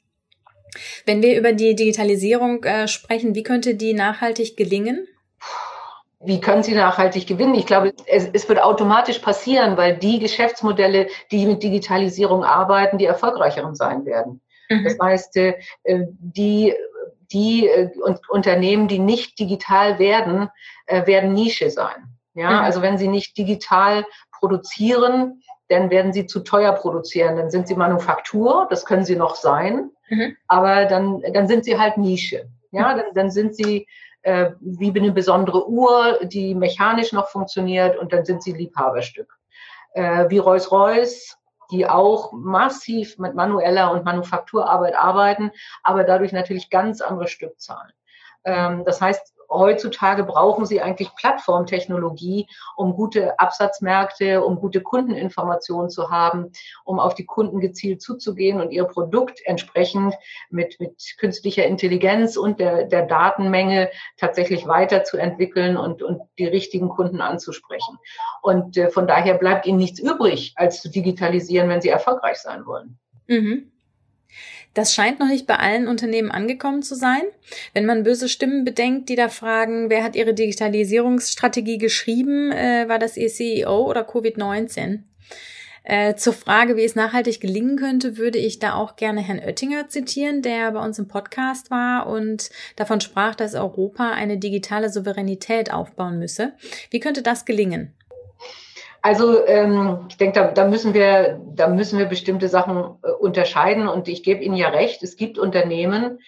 Wenn 1.05 1.23
wir 1.23 1.39
über 1.39 1.53
die 1.53 1.75
Digitalisierung 1.75 2.65
sprechen, 2.87 3.33
wie 3.33 3.41
könnte 3.41 3.75
die 3.75 3.93
nachhaltig 3.93 4.57
gelingen? 4.57 5.07
Wie 6.27 6.41
können 6.41 6.61
Sie 6.61 6.75
nachhaltig 6.75 7.25
gewinnen? 7.25 7.55
Ich 7.55 7.65
glaube, 7.65 7.93
es, 8.05 8.27
es, 8.33 8.49
wird 8.49 8.61
automatisch 8.61 9.19
passieren, 9.19 9.77
weil 9.77 9.95
die 9.95 10.19
Geschäftsmodelle, 10.19 11.07
die 11.31 11.45
mit 11.45 11.63
Digitalisierung 11.63 12.43
arbeiten, 12.43 12.97
die 12.97 13.05
erfolgreicheren 13.05 13.75
sein 13.75 14.05
werden. 14.05 14.41
Mhm. 14.69 14.83
Das 14.83 14.97
heißt, 15.01 15.37
äh, 15.37 15.55
die, 15.85 16.73
die 17.31 17.67
äh, 17.67 17.89
Unternehmen, 18.27 18.89
die 18.89 18.99
nicht 18.99 19.39
digital 19.39 19.99
werden, 19.99 20.49
äh, 20.85 21.07
werden 21.07 21.31
Nische 21.31 21.71
sein. 21.71 22.09
Ja, 22.33 22.51
mhm. 22.51 22.59
also 22.65 22.81
wenn 22.81 22.97
sie 22.97 23.07
nicht 23.07 23.37
digital 23.37 24.05
produzieren, 24.37 25.41
dann 25.69 25.89
werden 25.89 26.11
sie 26.11 26.25
zu 26.25 26.41
teuer 26.41 26.73
produzieren. 26.73 27.37
Dann 27.37 27.49
sind 27.49 27.69
sie 27.69 27.75
Manufaktur, 27.75 28.67
das 28.69 28.85
können 28.85 29.05
sie 29.05 29.15
noch 29.15 29.35
sein, 29.35 29.91
mhm. 30.09 30.35
aber 30.49 30.87
dann, 30.87 31.23
dann 31.31 31.47
sind 31.47 31.63
sie 31.63 31.79
halt 31.79 31.97
Nische. 31.97 32.49
Ja, 32.71 32.95
dann, 32.95 33.05
dann 33.13 33.31
sind 33.31 33.55
sie 33.55 33.87
äh, 34.27 34.51
wie 34.59 34.93
eine 34.93 35.13
besondere 35.13 35.69
Uhr, 35.69 36.19
die 36.23 36.53
mechanisch 36.53 37.13
noch 37.13 37.29
funktioniert 37.29 37.97
und 37.97 38.11
dann 38.11 38.25
sind 38.25 38.43
sie 38.43 38.51
Liebhaberstück. 38.51 39.33
Äh, 39.93 40.29
wie 40.29 40.39
Rolls-Royce, 40.39 41.37
die 41.71 41.87
auch 41.87 42.33
massiv 42.33 43.17
mit 43.19 43.35
manueller 43.35 43.89
und 43.91 44.03
Manufakturarbeit 44.03 44.95
arbeiten, 44.95 45.51
aber 45.81 46.03
dadurch 46.03 46.33
natürlich 46.33 46.69
ganz 46.69 46.99
andere 46.99 47.29
Stückzahlen. 47.29 47.93
Ähm, 48.43 48.83
das 48.83 48.99
heißt, 48.99 49.33
heutzutage 49.49 50.23
brauchen 50.23 50.65
sie 50.65 50.81
eigentlich 50.81 51.13
Plattformtechnologie, 51.15 52.47
um 52.75 52.93
gute 52.93 53.39
Absatzmärkte, 53.39 54.43
um 54.43 54.59
gute 54.59 54.81
Kundeninformationen 54.81 55.89
zu 55.89 56.09
haben, 56.09 56.51
um 56.83 56.99
auf 56.99 57.15
die 57.15 57.25
Kunden 57.25 57.59
gezielt 57.59 58.01
zuzugehen 58.01 58.61
und 58.61 58.71
ihr 58.71 58.85
Produkt 58.85 59.39
entsprechend 59.45 60.15
mit, 60.49 60.79
mit 60.79 61.15
künstlicher 61.17 61.65
Intelligenz 61.65 62.37
und 62.37 62.59
der, 62.59 62.85
der 62.85 63.05
Datenmenge 63.05 63.89
tatsächlich 64.17 64.67
weiterzuentwickeln 64.67 65.77
und, 65.77 66.03
und 66.03 66.21
die 66.37 66.45
richtigen 66.45 66.89
Kunden 66.89 67.21
anzusprechen. 67.21 67.97
Und 68.41 68.77
äh, 68.77 68.89
von 68.89 69.07
daher 69.07 69.35
bleibt 69.35 69.65
ihnen 69.65 69.77
nichts 69.77 69.99
übrig, 69.99 70.53
als 70.55 70.81
zu 70.81 70.89
digitalisieren, 70.89 71.69
wenn 71.69 71.81
sie 71.81 71.89
erfolgreich 71.89 72.37
sein 72.37 72.65
wollen. 72.65 72.97
Mhm. 73.27 73.71
Das 74.77 74.93
scheint 74.93 75.19
noch 75.19 75.27
nicht 75.27 75.47
bei 75.47 75.55
allen 75.55 75.87
Unternehmen 75.87 76.29
angekommen 76.29 76.83
zu 76.83 76.93
sein. 76.93 77.23
Wenn 77.73 77.87
man 77.87 78.03
böse 78.03 78.29
Stimmen 78.29 78.63
bedenkt, 78.63 79.09
die 79.09 79.15
da 79.15 79.27
fragen, 79.27 79.89
wer 79.89 80.03
hat 80.03 80.15
ihre 80.15 80.35
Digitalisierungsstrategie 80.35 81.79
geschrieben, 81.79 82.51
äh, 82.51 82.87
war 82.87 82.99
das 82.99 83.17
ihr 83.17 83.29
CEO 83.29 83.89
oder 83.89 84.07
Covid-19? 84.07 84.99
Äh, 85.83 86.13
zur 86.13 86.33
Frage, 86.33 86.77
wie 86.77 86.83
es 86.83 86.93
nachhaltig 86.93 87.39
gelingen 87.39 87.77
könnte, 87.77 88.17
würde 88.17 88.37
ich 88.37 88.59
da 88.59 88.75
auch 88.75 88.97
gerne 88.97 89.21
Herrn 89.21 89.39
Oettinger 89.39 89.89
zitieren, 89.89 90.43
der 90.43 90.71
bei 90.73 90.85
uns 90.85 90.99
im 90.99 91.07
Podcast 91.07 91.71
war 91.71 92.05
und 92.05 92.51
davon 92.75 93.01
sprach, 93.01 93.33
dass 93.33 93.55
Europa 93.55 94.11
eine 94.11 94.37
digitale 94.37 94.91
Souveränität 94.91 95.73
aufbauen 95.73 96.19
müsse. 96.19 96.53
Wie 96.91 96.99
könnte 96.99 97.23
das 97.23 97.45
gelingen? 97.45 97.96
Also 99.07 99.47
ähm, 99.47 99.99
ich 100.09 100.17
denke, 100.17 100.37
da, 100.37 100.51
da, 100.51 100.67
müssen 100.67 100.93
wir, 100.93 101.39
da 101.55 101.69
müssen 101.69 101.97
wir 101.97 102.07
bestimmte 102.07 102.49
Sachen 102.49 102.97
äh, 103.03 103.11
unterscheiden. 103.11 103.87
Und 103.87 104.09
ich 104.09 104.21
gebe 104.21 104.43
Ihnen 104.43 104.57
ja 104.57 104.67
recht, 104.67 105.01
es 105.01 105.15
gibt 105.15 105.39
Unternehmen, 105.39 106.19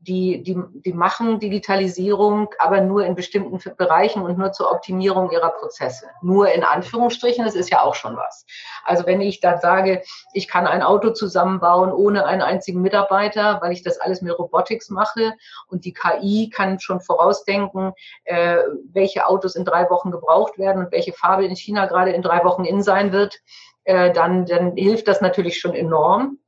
die, 0.00 0.42
die, 0.42 0.56
die 0.84 0.92
machen 0.92 1.40
Digitalisierung, 1.40 2.50
aber 2.58 2.80
nur 2.80 3.04
in 3.04 3.16
bestimmten 3.16 3.58
Bereichen 3.76 4.22
und 4.22 4.38
nur 4.38 4.52
zur 4.52 4.70
Optimierung 4.70 5.30
ihrer 5.30 5.50
Prozesse. 5.50 6.06
Nur 6.22 6.52
in 6.52 6.62
Anführungsstrichen, 6.62 7.44
das 7.44 7.56
ist 7.56 7.70
ja 7.70 7.82
auch 7.82 7.94
schon 7.94 8.16
was. 8.16 8.46
Also 8.84 9.06
wenn 9.06 9.20
ich 9.20 9.40
da 9.40 9.58
sage, 9.58 10.02
ich 10.32 10.46
kann 10.46 10.66
ein 10.66 10.82
Auto 10.82 11.10
zusammenbauen 11.10 11.92
ohne 11.92 12.26
einen 12.26 12.42
einzigen 12.42 12.80
Mitarbeiter, 12.80 13.58
weil 13.60 13.72
ich 13.72 13.82
das 13.82 14.00
alles 14.00 14.22
mit 14.22 14.38
Robotics 14.38 14.88
mache 14.88 15.34
und 15.66 15.84
die 15.84 15.92
KI 15.92 16.50
kann 16.54 16.78
schon 16.78 17.00
vorausdenken, 17.00 17.92
äh, 18.24 18.58
welche 18.92 19.26
Autos 19.26 19.56
in 19.56 19.64
drei 19.64 19.90
Wochen 19.90 20.12
gebraucht 20.12 20.58
werden 20.58 20.84
und 20.84 20.92
welche 20.92 21.12
Farbe 21.12 21.44
in 21.44 21.56
China 21.56 21.86
gerade 21.86 22.12
in 22.12 22.22
drei 22.22 22.44
Wochen 22.44 22.64
in 22.64 22.82
sein 22.82 23.10
wird, 23.12 23.40
äh, 23.84 24.12
dann, 24.12 24.46
dann 24.46 24.76
hilft 24.76 25.08
das 25.08 25.20
natürlich 25.20 25.58
schon 25.58 25.74
enorm. 25.74 26.38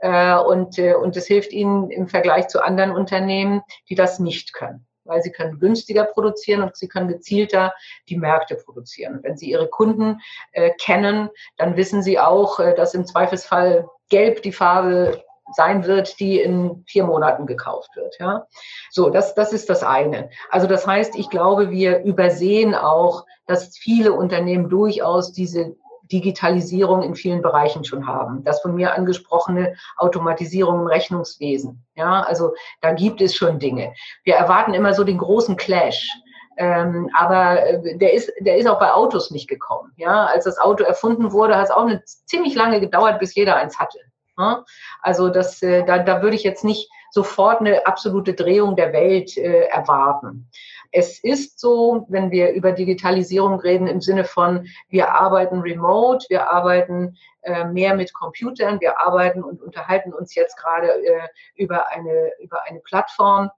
Äh, 0.00 0.36
und, 0.36 0.78
äh, 0.78 0.94
und 0.94 1.16
es 1.16 1.26
hilft 1.26 1.52
ihnen 1.52 1.90
im 1.90 2.08
Vergleich 2.08 2.48
zu 2.48 2.62
anderen 2.62 2.92
Unternehmen, 2.92 3.62
die 3.88 3.94
das 3.94 4.18
nicht 4.18 4.52
können 4.52 4.86
weil 5.04 5.22
sie 5.22 5.32
können 5.32 5.58
günstiger 5.58 6.04
produzieren 6.04 6.62
und 6.62 6.76
sie 6.76 6.88
können 6.88 7.08
gezielter 7.08 7.74
die 8.08 8.16
Märkte 8.16 8.54
produzieren. 8.54 9.18
Wenn 9.22 9.36
sie 9.36 9.50
ihre 9.50 9.68
Kunden 9.68 10.20
äh, 10.52 10.70
kennen, 10.80 11.30
dann 11.56 11.76
wissen 11.76 12.02
sie 12.02 12.18
auch, 12.18 12.60
äh, 12.60 12.74
dass 12.74 12.94
im 12.94 13.06
Zweifelsfall 13.06 13.88
gelb 14.08 14.42
die 14.42 14.52
Farbe 14.52 15.22
sein 15.52 15.84
wird, 15.84 16.20
die 16.20 16.40
in 16.40 16.84
vier 16.86 17.04
Monaten 17.04 17.46
gekauft 17.46 17.90
wird. 17.96 18.16
Ja, 18.20 18.46
so 18.90 19.10
das 19.10 19.34
das 19.34 19.52
ist 19.52 19.68
das 19.68 19.82
eine. 19.82 20.30
Also 20.48 20.68
das 20.68 20.86
heißt, 20.86 21.16
ich 21.16 21.28
glaube, 21.28 21.70
wir 21.70 22.02
übersehen 22.04 22.74
auch, 22.74 23.26
dass 23.46 23.76
viele 23.76 24.12
Unternehmen 24.12 24.68
durchaus 24.68 25.32
diese 25.32 25.74
Digitalisierung 26.12 27.02
in 27.02 27.14
vielen 27.14 27.42
Bereichen 27.42 27.84
schon 27.84 28.06
haben. 28.06 28.44
Das 28.44 28.60
von 28.60 28.74
mir 28.74 28.94
angesprochene 28.94 29.74
Automatisierung 29.96 30.80
im 30.80 30.86
Rechnungswesen. 30.86 31.84
Ja, 31.94 32.22
also 32.22 32.54
da 32.80 32.92
gibt 32.92 33.20
es 33.20 33.34
schon 33.34 33.58
Dinge. 33.58 33.92
Wir 34.24 34.34
erwarten 34.34 34.74
immer 34.74 34.94
so 34.94 35.04
den 35.04 35.18
großen 35.18 35.56
Clash. 35.56 36.08
Ähm, 36.56 37.08
aber 37.14 37.62
äh, 37.62 37.96
der 37.96 38.12
ist, 38.12 38.30
der 38.40 38.58
ist 38.58 38.66
auch 38.66 38.78
bei 38.78 38.92
Autos 38.92 39.30
nicht 39.30 39.48
gekommen. 39.48 39.92
Ja, 39.96 40.26
als 40.26 40.44
das 40.44 40.58
Auto 40.58 40.84
erfunden 40.84 41.32
wurde, 41.32 41.56
hat 41.56 41.64
es 41.64 41.70
auch 41.70 41.86
eine 41.86 42.02
ziemlich 42.04 42.54
lange 42.54 42.80
gedauert, 42.80 43.18
bis 43.18 43.34
jeder 43.34 43.56
eins 43.56 43.78
hatte. 43.78 43.98
Ja? 44.36 44.64
Also 45.00 45.28
das, 45.28 45.62
äh, 45.62 45.84
da, 45.84 45.98
da 45.98 46.22
würde 46.22 46.36
ich 46.36 46.42
jetzt 46.42 46.64
nicht 46.64 46.90
sofort 47.10 47.60
eine 47.60 47.86
absolute 47.86 48.34
Drehung 48.34 48.76
der 48.76 48.92
Welt 48.92 49.36
äh, 49.36 49.66
erwarten. 49.66 50.48
Es 50.92 51.22
ist 51.22 51.60
so, 51.60 52.06
wenn 52.08 52.30
wir 52.30 52.52
über 52.52 52.72
Digitalisierung 52.72 53.60
reden 53.60 53.86
im 53.86 54.00
Sinne 54.00 54.24
von, 54.24 54.66
wir 54.88 55.12
arbeiten 55.14 55.60
remote, 55.60 56.26
wir 56.28 56.50
arbeiten 56.50 57.16
äh, 57.42 57.64
mehr 57.64 57.94
mit 57.94 58.12
Computern, 58.12 58.80
wir 58.80 58.98
arbeiten 59.00 59.42
und 59.44 59.62
unterhalten 59.62 60.12
uns 60.12 60.34
jetzt 60.34 60.56
gerade 60.56 60.88
äh, 60.88 61.28
über, 61.54 61.90
eine, 61.90 62.32
über 62.40 62.64
eine 62.64 62.80
Plattform. 62.80 63.50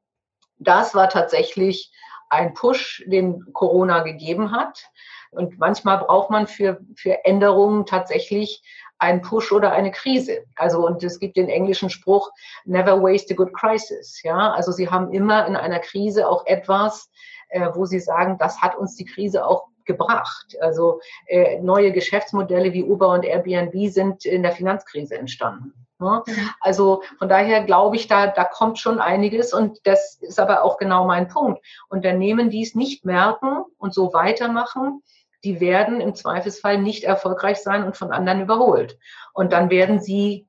Das 0.59 0.95
war 0.95 1.09
tatsächlich 1.09 1.91
ein 2.33 2.55
Push, 2.55 3.05
den 3.07 3.53
Corona 3.53 4.03
gegeben 4.03 4.53
hat. 4.53 4.91
Und 5.31 5.59
manchmal 5.59 5.99
braucht 5.99 6.31
man 6.31 6.47
für, 6.47 6.81
für 6.97 7.25
Änderungen 7.25 7.87
tatsächlich 7.87 8.63
ein 8.99 9.21
Push 9.21 9.53
oder 9.53 9.73
eine 9.73 9.91
Krise. 9.91 10.45
Also 10.57 10.87
und 10.87 11.03
es 11.03 11.19
gibt 11.19 11.37
den 11.37 11.49
englischen 11.49 11.91
Spruch 11.91 12.31
Never 12.65 13.03
waste 13.03 13.35
a 13.35 13.37
good 13.37 13.53
crisis. 13.53 14.23
Ja, 14.23 14.53
also 14.53 14.73
sie 14.73 14.89
haben 14.89 15.13
immer 15.13 15.47
in 15.47 15.57
einer 15.57 15.81
Krise 15.81 16.29
auch 16.29 16.47
etwas, 16.47 17.11
äh, 17.49 17.69
wo 17.75 17.85
sie 17.85 18.01
sagen, 18.01 18.39
das 18.39 18.63
hat 18.63 18.77
uns 18.77 18.97
die 18.97 19.05
Krise 19.05 19.45
auch 19.45 19.67
gebracht. 19.85 20.57
Also 20.61 21.01
äh, 21.27 21.61
neue 21.61 21.93
Geschäftsmodelle 21.93 22.73
wie 22.73 22.85
Uber 22.85 23.09
und 23.09 23.25
Airbnb 23.25 23.91
sind 23.91 24.25
in 24.25 24.43
der 24.43 24.53
Finanzkrise 24.53 25.17
entstanden. 25.17 25.73
Ne? 25.99 26.23
Mhm. 26.27 26.51
Also 26.61 27.03
von 27.19 27.29
daher 27.29 27.63
glaube 27.65 27.97
ich, 27.97 28.09
da, 28.09 28.27
da 28.27 28.45
kommt 28.45 28.79
schon 28.79 29.01
einiges 29.01 29.55
und 29.55 29.79
das 29.85 30.17
ist 30.21 30.41
aber 30.41 30.63
auch 30.63 30.77
genau 30.77 31.07
mein 31.07 31.29
Punkt. 31.29 31.65
Unternehmen, 31.89 32.51
die 32.51 32.63
es 32.63 32.75
nicht 32.75 33.05
merken 33.05 33.65
und 33.79 33.95
so 33.95 34.13
weitermachen, 34.13 35.03
die 35.45 35.61
werden 35.61 36.01
im 36.01 36.15
Zweifelsfall 36.15 36.79
nicht 36.79 37.05
erfolgreich 37.05 37.59
sein 37.63 37.85
und 37.85 37.97
von 37.97 38.13
anderen 38.13 38.43
überholt. 38.43 38.99
Und 39.33 39.53
dann 39.53 39.71
werden 39.71 40.01
sie 40.01 40.47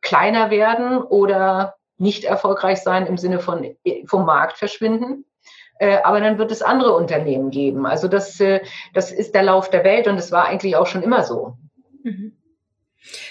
kleiner 0.00 0.50
werden 0.50 0.98
oder 1.02 1.76
nicht 1.98 2.24
erfolgreich 2.24 2.82
sein 2.82 3.06
im 3.06 3.18
Sinne 3.18 3.40
von 3.40 3.76
vom 4.06 4.24
Markt 4.24 4.56
verschwinden. 4.56 5.24
Äh, 5.78 5.98
aber 6.02 6.20
dann 6.20 6.38
wird 6.38 6.50
es 6.50 6.62
andere 6.62 6.94
Unternehmen 6.94 7.50
geben. 7.50 7.86
Also 7.86 8.08
das, 8.08 8.40
äh, 8.40 8.60
das 8.94 9.12
ist 9.12 9.34
der 9.34 9.44
Lauf 9.44 9.70
der 9.70 9.84
Welt 9.84 10.08
und 10.08 10.18
es 10.18 10.32
war 10.32 10.46
eigentlich 10.46 10.76
auch 10.76 10.86
schon 10.86 11.02
immer 11.02 11.22
so. 11.22 11.56
Mhm. 12.02 12.32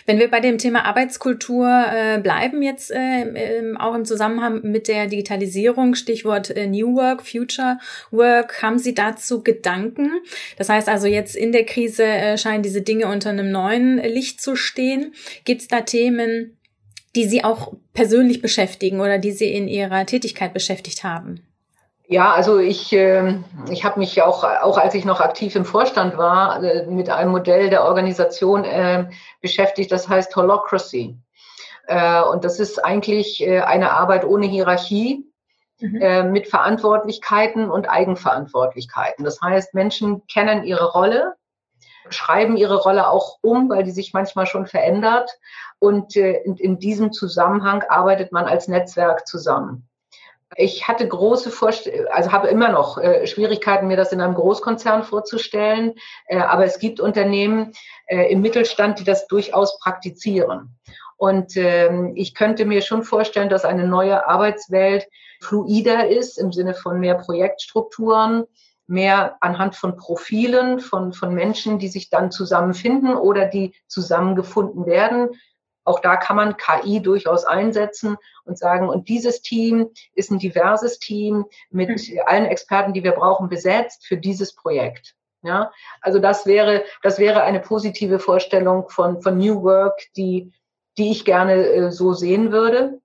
Wenn 0.06 0.18
wir 0.18 0.32
bei 0.32 0.40
dem 0.40 0.58
Thema 0.58 0.86
Arbeitskultur 0.86 1.68
äh, 1.68 2.20
bleiben 2.20 2.64
jetzt 2.64 2.92
auch 2.92 3.94
im 3.94 4.06
Zusammenhang 4.06 4.62
mit 4.64 4.88
der 4.88 5.08
Digitalisierung, 5.08 5.94
Stichwort 5.94 6.52
New 6.56 6.96
Work, 6.96 7.28
Future 7.28 7.78
Work, 8.10 8.64
haben 8.64 8.80
Sie 8.80 8.96
dazu 8.96 9.44
Gedanken? 9.44 10.14
Das 10.58 10.70
heißt 10.70 10.88
also 10.88 11.06
jetzt 11.06 11.36
in 11.36 11.52
der 11.52 11.66
Krise 11.66 12.38
scheinen 12.38 12.64
diese 12.64 12.82
Dinge 12.82 13.08
unter 13.08 13.30
einem 13.30 13.52
neuen 13.52 13.98
Licht 13.98 14.42
zu 14.42 14.56
stehen. 14.56 15.14
Gibt 15.44 15.62
es 15.62 15.68
da 15.68 15.82
Themen, 15.82 16.58
die 17.16 17.26
Sie 17.26 17.44
auch 17.44 17.74
persönlich 17.94 18.42
beschäftigen 18.42 19.02
oder 19.02 19.20
die 19.20 19.32
Sie 19.32 19.52
in 19.52 19.68
Ihrer 19.68 20.06
Tätigkeit 20.06 20.54
beschäftigt 20.54 21.04
haben? 21.04 21.47
Ja, 22.10 22.32
also 22.32 22.58
ich, 22.58 22.94
äh, 22.94 23.38
ich 23.70 23.84
habe 23.84 24.00
mich 24.00 24.22
auch, 24.22 24.46
auch 24.46 24.78
als 24.78 24.96
ich 24.96 25.04
noch 25.04 25.20
aktiv 25.20 25.58
im 25.58 25.66
Vorstand 25.66 26.18
war, 26.18 26.64
äh, 26.64 26.86
mit 26.88 27.10
einem 27.10 27.32
Modell 27.32 27.70
der 27.70 27.84
Organisation 27.84 28.64
äh, 28.64 29.10
beschäftigt, 29.42 29.92
das 29.92 30.08
heißt 30.08 30.34
Holocracy. 30.34 31.18
Äh, 31.88 32.22
und 32.22 32.46
das 32.46 32.62
ist 32.62 32.84
eigentlich 32.84 33.46
äh, 33.46 33.60
eine 33.60 33.92
Arbeit 33.92 34.24
ohne 34.24 34.46
Hierarchie, 34.46 35.26
mhm. 35.80 36.32
mit 36.32 36.48
Verantwortlichkeiten 36.48 37.70
und 37.70 37.88
Eigenverantwortlichkeiten. 37.88 39.26
Das 39.26 39.42
heißt, 39.42 39.74
Menschen 39.74 40.26
kennen 40.28 40.64
ihre 40.64 40.92
Rolle, 40.92 41.36
schreiben 42.10 42.58
ihre 42.58 42.78
Rolle 42.78 43.10
auch 43.10 43.38
um, 43.42 43.70
weil 43.70 43.84
die 43.84 43.92
sich 43.92 44.14
manchmal 44.14 44.48
schon 44.48 44.66
verändert. 44.66 45.30
Und 45.78 46.16
in, 46.16 46.56
in 46.56 46.80
diesem 46.80 47.12
Zusammenhang 47.12 47.84
arbeitet 47.90 48.32
man 48.32 48.46
als 48.46 48.68
Netzwerk 48.68 49.28
zusammen. 49.28 49.88
Ich 50.56 50.88
hatte 50.88 51.08
große 51.08 51.52
Vorstellungen, 51.52 52.08
also 52.10 52.32
habe 52.32 52.48
immer 52.48 52.70
noch 52.70 52.98
äh, 52.98 53.28
Schwierigkeiten, 53.28 53.88
mir 53.88 53.98
das 53.98 54.14
in 54.14 54.22
einem 54.22 54.36
Großkonzern 54.36 55.04
vorzustellen. 55.04 55.96
Äh, 56.28 56.38
aber 56.38 56.64
es 56.66 56.80
gibt 56.80 57.00
Unternehmen 57.00 57.74
äh, 58.06 58.32
im 58.32 58.42
Mittelstand, 58.42 59.00
die 59.00 59.04
das 59.04 59.28
durchaus 59.28 59.78
praktizieren. 59.80 60.78
Und 61.18 61.58
ähm, 61.58 62.14
ich 62.16 62.34
könnte 62.34 62.66
mir 62.66 62.82
schon 62.82 63.04
vorstellen, 63.04 63.50
dass 63.50 63.66
eine 63.66 63.88
neue 63.88 64.28
Arbeitswelt 64.28 65.08
fluider 65.42 66.08
ist 66.08 66.38
im 66.38 66.52
Sinne 66.54 66.76
von 66.76 67.00
mehr 67.00 67.16
Projektstrukturen, 67.16 68.46
mehr 68.86 69.36
anhand 69.42 69.76
von 69.76 69.98
Profilen 69.98 70.80
von, 70.80 71.12
von 71.12 71.34
Menschen, 71.34 71.78
die 71.80 71.90
sich 71.90 72.10
dann 72.10 72.32
zusammenfinden 72.32 73.16
oder 73.16 73.46
die 73.46 73.76
zusammengefunden 73.88 74.86
werden, 74.86 75.30
auch 75.88 76.02
da 76.02 76.18
kann 76.18 76.36
man 76.36 76.58
KI 76.58 77.02
durchaus 77.02 77.46
einsetzen 77.46 78.18
und 78.44 78.58
sagen, 78.58 78.90
und 78.90 79.08
dieses 79.08 79.42
Team 79.42 79.90
ist 80.14 80.32
ein 80.32 80.40
diverses 80.40 81.00
Team 81.00 81.46
mit 81.70 81.90
mhm. 81.90 82.20
allen 82.26 82.46
Experten, 82.46 82.94
die 82.94 83.04
wir 83.04 83.14
brauchen, 83.14 83.48
besetzt 83.48 84.06
für 84.06 84.18
dieses 84.18 84.54
Projekt. 84.54 85.16
Ja, 85.44 85.72
also 86.02 86.20
das 86.20 86.46
wäre, 86.46 86.84
das 87.04 87.20
wäre 87.20 87.44
eine 87.44 87.62
positive 87.62 88.20
Vorstellung 88.20 88.90
von, 88.90 89.22
von 89.22 89.38
New 89.38 89.64
Work, 89.64 90.02
die, 90.18 90.52
die 90.98 91.12
ich 91.12 91.24
gerne 91.24 91.54
äh, 91.54 91.92
so 91.92 92.12
sehen 92.12 92.52
würde. 92.52 93.00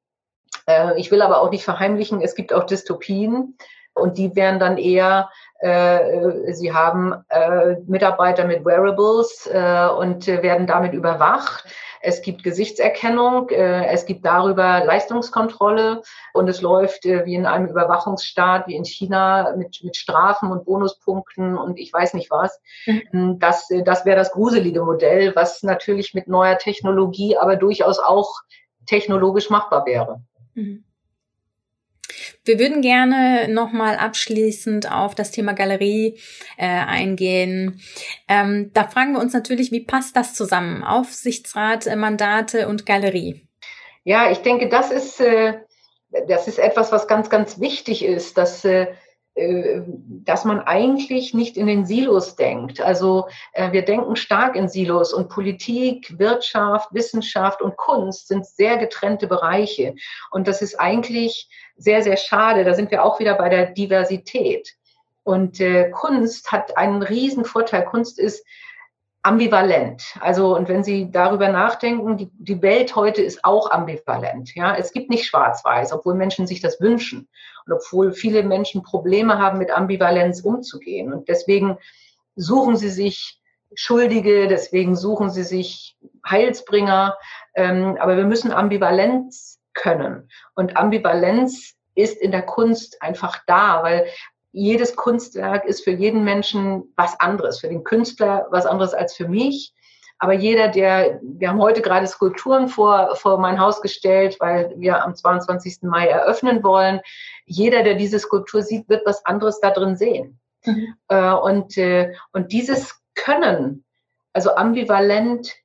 Äh, 0.67 0.99
ich 0.99 1.11
will 1.13 1.23
aber 1.23 1.41
auch 1.41 1.51
nicht 1.51 1.65
verheimlichen, 1.65 2.21
es 2.21 2.35
gibt 2.35 2.53
auch 2.53 2.65
Dystopien 2.65 3.57
und 3.95 4.19
die 4.19 4.35
wären 4.35 4.59
dann 4.59 4.77
eher, 4.77 5.31
äh, 5.61 6.53
sie 6.53 6.73
haben 6.73 7.15
äh, 7.29 7.77
Mitarbeiter 7.87 8.45
mit 8.45 8.65
Wearables 8.65 9.49
äh, 9.53 9.89
und 9.89 10.27
werden 10.27 10.67
damit 10.67 10.95
überwacht 10.95 11.65
es 12.03 12.21
gibt 12.21 12.43
Gesichtserkennung, 12.43 13.49
äh, 13.51 13.87
es 13.87 14.05
gibt 14.07 14.25
darüber 14.25 14.85
Leistungskontrolle 14.85 16.03
und 16.33 16.49
es 16.49 16.61
läuft 16.61 17.07
äh, 17.07 17.25
wie 17.25 17.35
in 17.35 17.47
einem 17.47 17.69
Überwachungsstaat 17.69 18.67
wie 18.67 18.75
in 18.75 18.85
China 18.85 19.55
mit, 19.57 19.83
mit 19.83 19.97
Strafen 19.97 20.51
und 20.51 20.65
Bonuspunkten 20.65 21.57
und 21.57 21.79
ich 21.79 21.93
weiß 21.93 22.15
nicht 22.15 22.31
was. 22.31 22.61
Mhm. 22.87 23.39
Das, 23.39 23.71
äh, 23.71 23.83
das 23.83 24.05
wäre 24.05 24.17
das 24.17 24.33
gruselige 24.33 24.83
Modell, 24.83 25.35
was 25.37 25.63
natürlich 25.63 26.13
mit 26.13 26.27
neuer 26.27 26.59
Technologie 26.59 27.37
aber 27.37 27.57
durchaus 27.57 27.99
auch 27.99 28.29
technologisch 28.87 29.49
machbar 29.49 29.87
wäre. 29.87 30.23
Mhm. 30.55 30.85
Wir 32.45 32.59
würden 32.59 32.83
gerne 32.83 33.49
nochmal 33.49 33.97
abschließend 33.97 34.91
auf 34.91 35.15
das 35.15 35.31
Thema 35.31 35.53
Galerie 35.53 36.19
äh, 36.57 36.67
eingehen. 36.67 37.81
Ähm, 38.29 38.71
da 38.75 38.89
fragen 38.89 39.13
wir 39.13 39.21
uns 39.21 39.33
natürlich, 39.33 39.71
wie 39.73 39.85
passt 39.85 40.17
das 40.17 40.35
zusammen? 40.35 40.83
Aufsichtsrat, 40.83 41.87
äh, 41.87 41.97
Mandate 41.97 42.69
und 42.69 42.87
Galerie. 42.87 43.47
Ja, 44.05 44.31
ich 44.31 44.39
denke, 44.39 44.69
das 44.69 44.91
ist, 44.91 45.21
äh, 45.21 45.55
das 46.29 46.49
ist 46.49 46.59
etwas, 46.59 46.93
was 46.93 47.07
ganz, 47.07 47.31
ganz 47.31 47.61
wichtig 47.61 48.05
ist, 48.05 48.37
dass 48.37 48.65
äh, 48.65 48.89
äh 49.35 49.83
dass 50.25 50.45
man 50.45 50.61
eigentlich 50.61 51.35
nicht 51.35 51.57
in 51.57 51.67
den 51.67 51.85
Silos 51.85 52.37
denkt. 52.37 52.81
Also 52.81 53.29
äh, 53.53 53.73
wir 53.73 53.83
denken 53.83 54.17
stark 54.17 54.57
in 54.57 54.69
Silos 54.69 55.13
und 55.13 55.29
Politik, 55.29 56.19
Wirtschaft, 56.19 56.93
Wissenschaft 56.93 57.63
und 57.63 57.77
Kunst 57.77 58.29
sind 58.29 58.47
sehr 58.47 58.77
getrennte 58.77 59.27
Bereiche. 59.27 59.95
Und 60.31 60.49
das 60.49 60.63
ist 60.63 60.79
eigentlich 60.79 61.49
sehr, 61.83 62.03
sehr 62.03 62.17
schade. 62.17 62.65
Da 62.65 62.75
sind 62.75 62.91
wir 62.91 63.05
auch 63.05 63.19
wieder 63.19 63.35
bei 63.35 63.49
der 63.49 63.67
Diversität. 63.67 64.75
Und 65.25 65.61
äh, 65.61 65.91
Kunst 65.91 66.51
hat 66.51 66.77
einen 66.77 67.03
riesen 67.03 67.45
Vorteil. 67.45 67.85
Kunst 67.85 68.19
ist 68.19 68.45
ambivalent. 69.23 70.03
Also, 70.21 70.57
und 70.57 70.69
wenn 70.69 70.83
Sie 70.83 71.11
darüber 71.11 71.49
nachdenken, 71.49 72.17
die, 72.17 72.31
die 72.35 72.61
Welt 72.61 72.97
heute 72.97 73.23
ist 73.23 73.45
auch 73.45 73.71
ambivalent. 73.71 74.55
Ja, 74.55 74.75
es 74.75 74.93
gibt 74.93 75.11
nicht 75.11 75.27
schwarz-weiß, 75.27 75.93
obwohl 75.93 76.15
Menschen 76.15 76.47
sich 76.47 76.61
das 76.61 76.81
wünschen. 76.81 77.29
Und 77.67 77.73
obwohl 77.73 78.13
viele 78.13 78.43
Menschen 78.43 78.83
Probleme 78.83 79.39
haben, 79.39 79.59
mit 79.59 79.71
Ambivalenz 79.71 80.41
umzugehen. 80.41 81.13
Und 81.13 81.29
deswegen 81.29 81.79
suchen 82.35 82.77
sie 82.77 82.91
sich 82.91 83.39
Schuldige, 83.75 84.49
deswegen 84.49 84.97
suchen 84.97 85.31
sie 85.31 85.45
sich 85.45 85.97
Heilsbringer. 86.29 87.17
Ähm, 87.55 87.97
aber 88.01 88.17
wir 88.17 88.27
müssen 88.27 88.53
Ambivalenz 88.53 89.62
können. 89.75 90.29
Und 90.55 90.77
Ambivalenz 90.77 91.77
ist 91.95 92.17
in 92.17 92.31
der 92.31 92.43
Kunst 92.43 93.03
einfach 93.03 93.39
da, 93.47 93.83
weil 93.83 94.07
jedes 94.53 94.97
Kunstwerk 94.97 95.65
ist 95.65 95.83
für 95.83 95.91
jeden 95.91 96.25
Menschen 96.25 96.93
was 96.97 97.19
anderes. 97.21 97.61
Für 97.61 97.69
den 97.69 97.85
Künstler 97.85 98.47
was 98.51 98.67
anderes 98.67 98.95
als 98.95 99.15
für 99.15 99.29
mich. 99.29 99.73
Aber 100.19 100.35
jeder, 100.35 100.69
der, 100.69 101.19
wir 101.23 101.49
haben 101.49 101.61
heute 101.61 101.83
gerade 101.83 102.07
Skulpturen 102.07 102.69
vor, 102.69 103.17
vor 103.17 103.39
mein 103.39 103.59
Haus 103.59 103.81
gestellt, 103.81 104.37
weil 104.39 104.73
wir 104.77 105.03
am 105.03 105.17
22. 105.17 105.79
Mai 105.83 106.07
eröffnen 106.07 106.63
wollen. 106.63 107.01
Jeder, 107.45 107.83
der 107.83 107.95
diese 107.95 108.21
Skulptur 108.21 108.63
sieht, 108.63 108.89
wird 108.89 109.05
was 109.05 109.25
anderes 109.27 109.59
da 109.59 109.71
drin 109.71 109.97
sehen. 109.97 110.39
Mhm. 110.65 110.95
Äh, 111.09 111.33
und, 111.33 111.77
äh, 111.77 112.13
und 112.33 112.53
dieses 112.53 113.03
Können, 113.15 113.85
also 114.33 114.55
ambivalent 114.55 115.57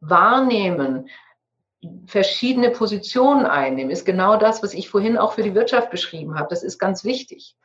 wahrnehmen, 0.00 1.08
verschiedene 2.06 2.70
Positionen 2.70 3.46
einnehmen, 3.46 3.90
ist 3.90 4.04
genau 4.04 4.36
das, 4.36 4.62
was 4.62 4.74
ich 4.74 4.90
vorhin 4.90 5.16
auch 5.16 5.32
für 5.32 5.42
die 5.42 5.54
Wirtschaft 5.54 5.90
beschrieben 5.90 6.38
habe. 6.38 6.48
Das 6.50 6.62
ist 6.62 6.78
ganz 6.78 7.04
wichtig. 7.04 7.56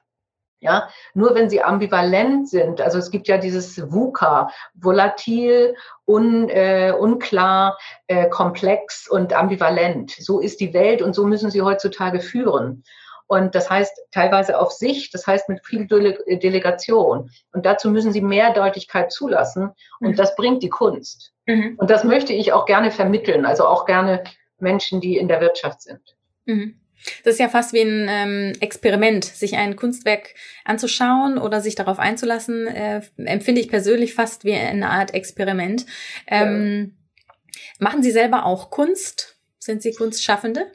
Ja, 0.62 0.90
nur 1.14 1.36
wenn 1.36 1.50
sie 1.50 1.62
ambivalent 1.62 2.50
sind, 2.50 2.82
also 2.82 2.98
es 2.98 3.12
gibt 3.12 3.28
ja 3.28 3.38
dieses 3.38 3.92
VUCA, 3.92 4.50
volatil, 4.74 5.76
un, 6.08 6.50
äh, 6.50 6.94
unklar, 6.98 7.78
äh, 8.08 8.30
komplex 8.30 9.08
und 9.08 9.34
ambivalent. 9.34 10.12
So 10.12 10.40
ist 10.40 10.62
die 10.62 10.74
Welt 10.74 11.02
und 11.02 11.14
so 11.14 11.26
müssen 11.26 11.52
sie 11.52 11.62
heutzutage 11.62 12.22
führen. 12.22 12.84
Und 13.28 13.56
das 13.56 13.70
heißt 13.70 13.92
teilweise 14.12 14.60
auf 14.60 14.72
sich, 14.72 15.10
das 15.12 15.26
heißt 15.26 15.50
mit 15.50 15.66
viel 15.66 15.88
Dele 15.88 16.20
Delegation. 16.28 17.32
Und 17.52 17.66
dazu 17.66 17.90
müssen 17.90 18.12
sie 18.12 18.22
Mehrdeutigkeit 18.22 19.12
zulassen. 19.12 19.72
Und 20.00 20.12
mhm. 20.12 20.16
das 20.16 20.36
bringt 20.36 20.62
die 20.62 20.70
Kunst. 20.70 21.34
Mhm. 21.48 21.76
Und 21.78 21.90
das 21.90 22.04
möchte 22.04 22.34
ich 22.34 22.54
auch 22.54 22.66
gerne 22.66 22.92
vermitteln, 22.92 23.46
also 23.46 23.66
auch 23.66 23.86
gerne 23.86 24.24
Menschen, 24.60 25.02
die 25.02 25.18
in 25.18 25.28
der 25.28 25.42
Wirtschaft 25.42 25.82
sind. 25.82 26.16
Mhm. 26.46 26.80
Das 27.24 27.34
ist 27.34 27.40
ja 27.40 27.50
fast 27.50 27.74
wie 27.74 27.82
ein 27.82 28.08
ähm, 28.10 28.54
Experiment, 28.62 29.26
sich 29.26 29.58
ein 29.58 29.76
Kunstwerk 29.76 30.34
anzuschauen 30.64 31.38
oder 31.38 31.62
sich 31.62 31.76
darauf 31.76 32.00
einzulassen, 32.00 32.68
äh, 32.68 33.02
empfinde 33.18 33.62
ich 33.62 33.70
persönlich 33.70 34.14
fast 34.14 34.46
wie 34.46 34.54
eine 34.54 34.90
Art 34.90 35.14
Experiment. 35.14 35.86
Ähm, 36.28 36.96
ja. 37.18 37.34
Machen 37.80 38.02
Sie 38.02 38.12
selber 38.12 38.46
auch 38.46 38.70
Kunst? 38.70 39.38
Sind 39.60 39.82
Sie 39.82 39.94
Kunstschaffende? 39.94 40.72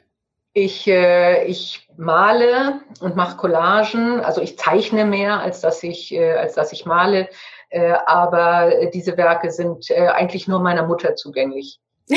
Ich, 0.53 0.87
äh, 0.87 1.45
ich 1.45 1.87
male 1.95 2.81
und 2.99 3.15
mache 3.15 3.37
Collagen, 3.37 4.19
also 4.19 4.41
ich 4.41 4.57
zeichne 4.57 5.05
mehr, 5.05 5.39
als 5.39 5.61
dass 5.61 5.81
ich, 5.81 6.13
äh, 6.13 6.33
als 6.33 6.55
dass 6.55 6.73
ich 6.73 6.85
male, 6.85 7.29
äh, 7.69 7.93
aber 8.05 8.71
diese 8.93 9.15
Werke 9.15 9.49
sind 9.49 9.89
äh, 9.89 10.07
eigentlich 10.07 10.47
nur 10.47 10.59
meiner 10.59 10.85
Mutter 10.85 11.15
zugänglich. 11.15 11.79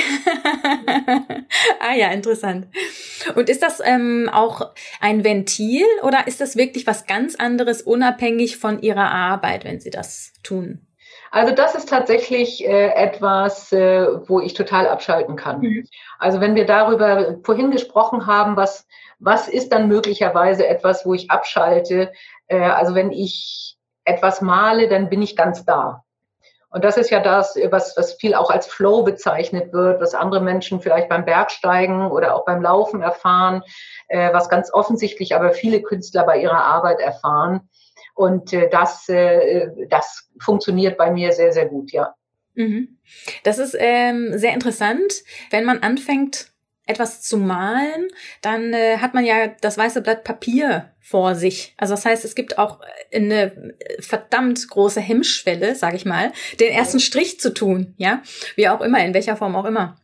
ah 1.80 1.94
ja, 1.94 2.10
interessant. 2.10 2.66
Und 3.36 3.48
ist 3.48 3.62
das 3.62 3.80
ähm, 3.84 4.28
auch 4.32 4.72
ein 5.00 5.22
Ventil 5.22 5.86
oder 6.02 6.26
ist 6.26 6.40
das 6.40 6.56
wirklich 6.56 6.86
was 6.86 7.06
ganz 7.06 7.36
anderes, 7.36 7.82
unabhängig 7.82 8.56
von 8.56 8.82
Ihrer 8.82 9.10
Arbeit, 9.12 9.64
wenn 9.64 9.78
Sie 9.80 9.90
das 9.90 10.32
tun? 10.42 10.86
Also 11.34 11.52
das 11.52 11.74
ist 11.74 11.88
tatsächlich 11.88 12.64
äh, 12.64 12.90
etwas, 12.90 13.72
äh, 13.72 14.06
wo 14.28 14.38
ich 14.38 14.54
total 14.54 14.86
abschalten 14.86 15.34
kann. 15.34 15.62
Mhm. 15.62 15.88
Also 16.20 16.40
wenn 16.40 16.54
wir 16.54 16.64
darüber 16.64 17.34
vorhin 17.42 17.72
gesprochen 17.72 18.28
haben, 18.28 18.56
was, 18.56 18.86
was 19.18 19.48
ist 19.48 19.72
dann 19.72 19.88
möglicherweise 19.88 20.64
etwas, 20.64 21.04
wo 21.04 21.12
ich 21.12 21.32
abschalte? 21.32 22.12
Äh, 22.46 22.60
also 22.60 22.94
wenn 22.94 23.10
ich 23.10 23.76
etwas 24.04 24.42
male, 24.42 24.86
dann 24.86 25.08
bin 25.08 25.22
ich 25.22 25.34
ganz 25.34 25.64
da. 25.64 26.04
Und 26.70 26.84
das 26.84 26.96
ist 26.96 27.10
ja 27.10 27.18
das, 27.18 27.58
was, 27.68 27.96
was 27.96 28.12
viel 28.12 28.36
auch 28.36 28.50
als 28.50 28.68
Flow 28.68 29.02
bezeichnet 29.02 29.72
wird, 29.72 30.00
was 30.00 30.14
andere 30.14 30.40
Menschen 30.40 30.80
vielleicht 30.80 31.08
beim 31.08 31.24
Bergsteigen 31.24 32.12
oder 32.12 32.36
auch 32.36 32.44
beim 32.44 32.62
Laufen 32.62 33.02
erfahren, 33.02 33.64
äh, 34.06 34.32
was 34.32 34.48
ganz 34.48 34.72
offensichtlich 34.72 35.34
aber 35.34 35.50
viele 35.50 35.82
Künstler 35.82 36.22
bei 36.22 36.38
ihrer 36.38 36.62
Arbeit 36.62 37.00
erfahren. 37.00 37.68
Und 38.14 38.52
äh, 38.52 38.68
das, 38.70 39.08
äh, 39.08 39.68
das 39.88 40.28
funktioniert 40.40 40.96
bei 40.96 41.10
mir 41.10 41.32
sehr, 41.32 41.52
sehr 41.52 41.66
gut, 41.66 41.92
ja. 41.92 42.14
Mhm. 42.54 42.98
Das 43.42 43.58
ist 43.58 43.76
ähm, 43.78 44.38
sehr 44.38 44.54
interessant, 44.54 45.24
wenn 45.50 45.64
man 45.64 45.80
anfängt, 45.80 46.52
etwas 46.86 47.22
zu 47.22 47.38
malen, 47.38 48.08
dann 48.42 48.74
äh, 48.74 48.98
hat 48.98 49.14
man 49.14 49.24
ja 49.24 49.48
das 49.60 49.78
weiße 49.78 50.02
Blatt 50.02 50.22
Papier 50.22 50.90
vor 51.00 51.34
sich. 51.34 51.74
Also 51.78 51.94
das 51.94 52.04
heißt, 52.04 52.24
es 52.24 52.34
gibt 52.34 52.58
auch 52.58 52.80
eine 53.12 53.74
verdammt 54.00 54.68
große 54.68 55.00
Hemmschwelle, 55.00 55.76
sage 55.76 55.96
ich 55.96 56.04
mal, 56.04 56.32
den 56.60 56.72
ersten 56.72 57.00
Strich 57.00 57.40
zu 57.40 57.54
tun, 57.54 57.94
ja, 57.96 58.22
wie 58.56 58.68
auch 58.68 58.82
immer, 58.82 59.02
in 59.04 59.14
welcher 59.14 59.36
Form 59.36 59.56
auch 59.56 59.64
immer. 59.64 59.96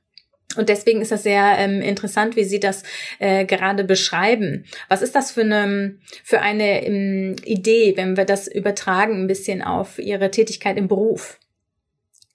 Und 0.57 0.69
deswegen 0.69 1.01
ist 1.01 1.13
das 1.13 1.23
sehr 1.23 1.59
ähm, 1.59 1.81
interessant, 1.81 2.35
wie 2.35 2.45
Sie 2.45 2.59
das 2.59 2.83
äh, 3.21 3.45
gerade 3.45 3.85
beschreiben. 3.85 4.65
Was 4.89 5.01
ist 5.01 5.15
das 5.15 5.31
für 5.31 5.43
eine, 5.43 5.97
für 6.25 6.41
eine 6.41 6.85
ähm, 6.85 7.37
Idee, 7.45 7.97
wenn 7.97 8.17
wir 8.17 8.25
das 8.25 8.49
übertragen 8.49 9.23
ein 9.23 9.27
bisschen 9.29 9.63
auf 9.63 9.99
Ihre 9.99 10.31
Tätigkeit 10.31 10.77
im 10.77 10.89
Beruf? 10.89 11.39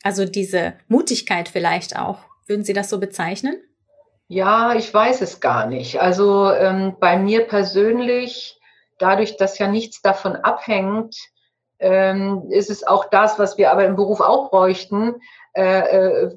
Also 0.01 0.23
diese 0.25 0.75
Mutigkeit 0.87 1.49
vielleicht 1.49 1.97
auch. 1.97 2.19
Würden 2.47 2.63
Sie 2.63 2.73
das 2.73 2.89
so 2.89 2.99
bezeichnen? 2.99 3.57
Ja, 4.27 4.73
ich 4.75 4.93
weiß 4.93 5.21
es 5.21 5.39
gar 5.39 5.65
nicht. 5.67 5.99
Also 5.99 6.51
ähm, 6.51 6.95
bei 6.99 7.17
mir 7.17 7.47
persönlich, 7.47 8.59
dadurch, 8.97 9.35
dass 9.37 9.59
ja 9.59 9.67
nichts 9.67 10.01
davon 10.01 10.35
abhängt, 10.35 11.15
ähm, 11.79 12.45
ist 12.49 12.69
es 12.69 12.87
auch 12.87 13.05
das, 13.09 13.37
was 13.37 13.57
wir 13.57 13.71
aber 13.71 13.85
im 13.85 13.95
Beruf 13.95 14.21
auch 14.21 14.49
bräuchten, 14.49 15.15
äh, 15.53 15.79
äh, 15.79 16.35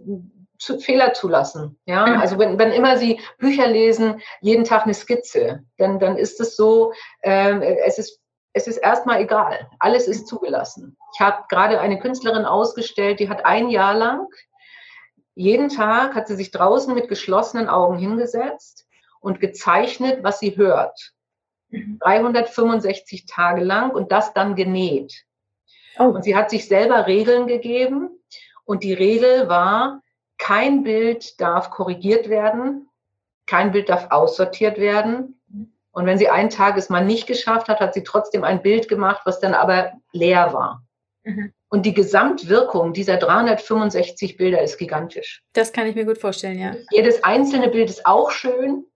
zu, 0.58 0.78
Fehler 0.78 1.12
zulassen. 1.12 1.78
Ja, 1.86 2.04
also 2.20 2.38
wenn, 2.38 2.58
wenn 2.58 2.72
immer 2.72 2.96
Sie 2.96 3.20
Bücher 3.38 3.66
lesen, 3.66 4.20
jeden 4.40 4.64
Tag 4.64 4.84
eine 4.84 4.94
Skizze, 4.94 5.64
dann, 5.76 5.98
dann 5.98 6.16
ist 6.16 6.40
es 6.40 6.56
so, 6.56 6.92
ähm, 7.22 7.62
es 7.62 7.98
ist 7.98 8.20
es 8.54 8.66
ist 8.66 8.78
erstmal 8.78 9.20
egal. 9.20 9.70
Alles 9.78 10.08
ist 10.08 10.26
zugelassen. 10.26 10.96
Ich 11.14 11.20
habe 11.20 11.44
gerade 11.48 11.80
eine 11.80 12.00
Künstlerin 12.00 12.44
ausgestellt, 12.44 13.20
die 13.20 13.28
hat 13.28 13.44
ein 13.44 13.68
Jahr 13.68 13.94
lang, 13.94 14.26
jeden 15.38 15.68
Tag 15.68 16.16
hat 16.16 16.26
sie 16.26 16.34
sich 16.34 16.50
draußen 16.50 16.92
mit 16.92 17.08
geschlossenen 17.08 17.68
Augen 17.68 17.96
hingesetzt 17.96 18.88
und 19.20 19.38
gezeichnet, 19.38 20.24
was 20.24 20.40
sie 20.40 20.56
hört. 20.56 21.12
365 21.70 23.22
mhm. 23.22 23.26
Tage 23.28 23.62
lang 23.62 23.90
und 23.90 24.10
das 24.10 24.34
dann 24.34 24.56
genäht. 24.56 25.24
Oh. 25.96 26.06
Und 26.06 26.24
sie 26.24 26.34
hat 26.34 26.50
sich 26.50 26.66
selber 26.66 27.06
Regeln 27.06 27.46
gegeben 27.46 28.10
und 28.64 28.82
die 28.82 28.94
Regel 28.94 29.48
war, 29.48 30.02
kein 30.48 30.82
Bild 30.82 31.38
darf 31.42 31.68
korrigiert 31.68 32.30
werden, 32.30 32.88
kein 33.46 33.70
Bild 33.70 33.90
darf 33.90 34.06
aussortiert 34.08 34.78
werden. 34.78 35.38
Und 35.90 36.06
wenn 36.06 36.16
sie 36.16 36.30
einen 36.30 36.48
Tag 36.48 36.78
es 36.78 36.88
mal 36.88 37.04
nicht 37.04 37.26
geschafft 37.26 37.68
hat, 37.68 37.80
hat 37.80 37.92
sie 37.92 38.02
trotzdem 38.02 38.44
ein 38.44 38.62
Bild 38.62 38.88
gemacht, 38.88 39.20
was 39.26 39.40
dann 39.40 39.52
aber 39.52 39.92
leer 40.12 40.54
war. 40.54 40.86
Mhm. 41.24 41.52
Und 41.68 41.84
die 41.84 41.92
Gesamtwirkung 41.92 42.94
dieser 42.94 43.18
365 43.18 44.38
Bilder 44.38 44.62
ist 44.62 44.78
gigantisch. 44.78 45.42
Das 45.52 45.70
kann 45.70 45.86
ich 45.86 45.94
mir 45.94 46.06
gut 46.06 46.16
vorstellen, 46.16 46.58
ja. 46.58 46.74
Jedes 46.92 47.22
einzelne 47.24 47.68
Bild 47.68 47.90
ist 47.90 48.06
auch 48.06 48.30
schön, 48.30 48.86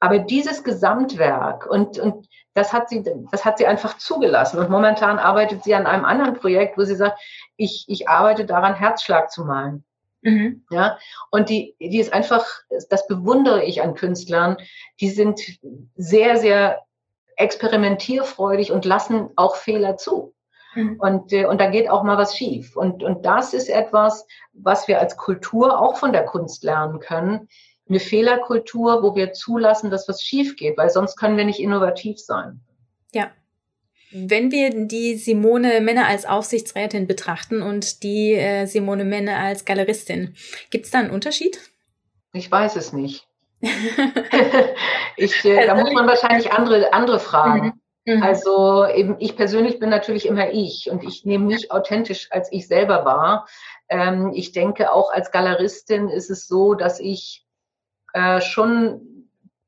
aber 0.00 0.18
dieses 0.18 0.64
Gesamtwerk 0.64 1.66
und, 1.66 2.00
und 2.00 2.26
das 2.54 2.72
hat 2.72 2.88
sie, 2.88 3.04
das 3.30 3.44
hat 3.44 3.58
sie 3.58 3.66
einfach 3.68 3.96
zugelassen. 3.98 4.58
Und 4.58 4.70
momentan 4.70 5.20
arbeitet 5.20 5.62
sie 5.62 5.76
an 5.76 5.86
einem 5.86 6.04
anderen 6.04 6.34
Projekt, 6.34 6.76
wo 6.76 6.82
sie 6.82 6.96
sagt, 6.96 7.20
ich, 7.56 7.84
ich 7.86 8.08
arbeite 8.08 8.44
daran, 8.44 8.74
Herzschlag 8.74 9.30
zu 9.30 9.44
malen. 9.44 9.84
Mhm. 10.22 10.64
Ja, 10.70 10.98
und 11.30 11.48
die, 11.48 11.74
die 11.80 11.98
ist 11.98 12.12
einfach, 12.12 12.46
das 12.90 13.06
bewundere 13.06 13.64
ich 13.64 13.82
an 13.82 13.94
Künstlern, 13.94 14.56
die 15.00 15.10
sind 15.10 15.40
sehr, 15.96 16.36
sehr 16.36 16.82
experimentierfreudig 17.36 18.70
und 18.70 18.84
lassen 18.84 19.30
auch 19.36 19.56
Fehler 19.56 19.96
zu. 19.96 20.34
Mhm. 20.74 21.00
Und, 21.00 21.32
äh, 21.32 21.46
und 21.46 21.60
da 21.60 21.70
geht 21.70 21.88
auch 21.88 22.02
mal 22.02 22.18
was 22.18 22.36
schief. 22.36 22.76
Und, 22.76 23.02
und 23.02 23.24
das 23.24 23.54
ist 23.54 23.68
etwas, 23.68 24.26
was 24.52 24.88
wir 24.88 25.00
als 25.00 25.16
Kultur 25.16 25.80
auch 25.80 25.96
von 25.96 26.12
der 26.12 26.24
Kunst 26.24 26.64
lernen 26.64 27.00
können. 27.00 27.48
Eine 27.88 27.98
Fehlerkultur, 27.98 29.02
wo 29.02 29.16
wir 29.16 29.32
zulassen, 29.32 29.90
dass 29.90 30.08
was 30.08 30.22
schief 30.22 30.56
geht, 30.56 30.76
weil 30.76 30.90
sonst 30.90 31.16
können 31.16 31.36
wir 31.36 31.44
nicht 31.44 31.60
innovativ 31.60 32.20
sein. 32.20 32.60
Ja, 33.12 33.30
wenn 34.12 34.50
wir 34.50 34.86
die 34.86 35.16
Simone 35.16 35.80
Menne 35.80 36.06
als 36.06 36.26
Aufsichtsrätin 36.26 37.06
betrachten 37.06 37.62
und 37.62 38.02
die 38.02 38.34
äh, 38.34 38.66
Simone 38.66 39.04
Menne 39.04 39.36
als 39.36 39.64
Galeristin, 39.64 40.34
gibt 40.70 40.86
es 40.86 40.90
da 40.90 40.98
einen 40.98 41.10
Unterschied? 41.10 41.58
Ich 42.32 42.50
weiß 42.50 42.76
es 42.76 42.92
nicht. 42.92 43.26
ich, 45.16 45.44
äh, 45.44 45.66
da 45.66 45.74
muss 45.74 45.92
man 45.92 46.06
wahrscheinlich 46.06 46.52
andere, 46.52 46.92
andere 46.92 47.20
fragen. 47.20 47.80
Mhm. 48.04 48.14
mhm. 48.14 48.22
Also 48.22 48.86
eben, 48.86 49.16
ich 49.18 49.36
persönlich 49.36 49.78
bin 49.78 49.90
natürlich 49.90 50.26
immer 50.26 50.50
ich 50.50 50.90
und 50.90 51.04
ich 51.04 51.24
nehme 51.24 51.46
mich 51.46 51.70
authentisch, 51.70 52.28
als 52.30 52.50
ich 52.52 52.66
selber 52.66 53.04
war. 53.04 53.46
Ähm, 53.88 54.32
ich 54.34 54.52
denke, 54.52 54.92
auch 54.92 55.12
als 55.12 55.30
Galeristin 55.30 56.08
ist 56.08 56.30
es 56.30 56.46
so, 56.46 56.74
dass 56.74 57.00
ich 57.00 57.44
äh, 58.12 58.40
schon 58.40 59.02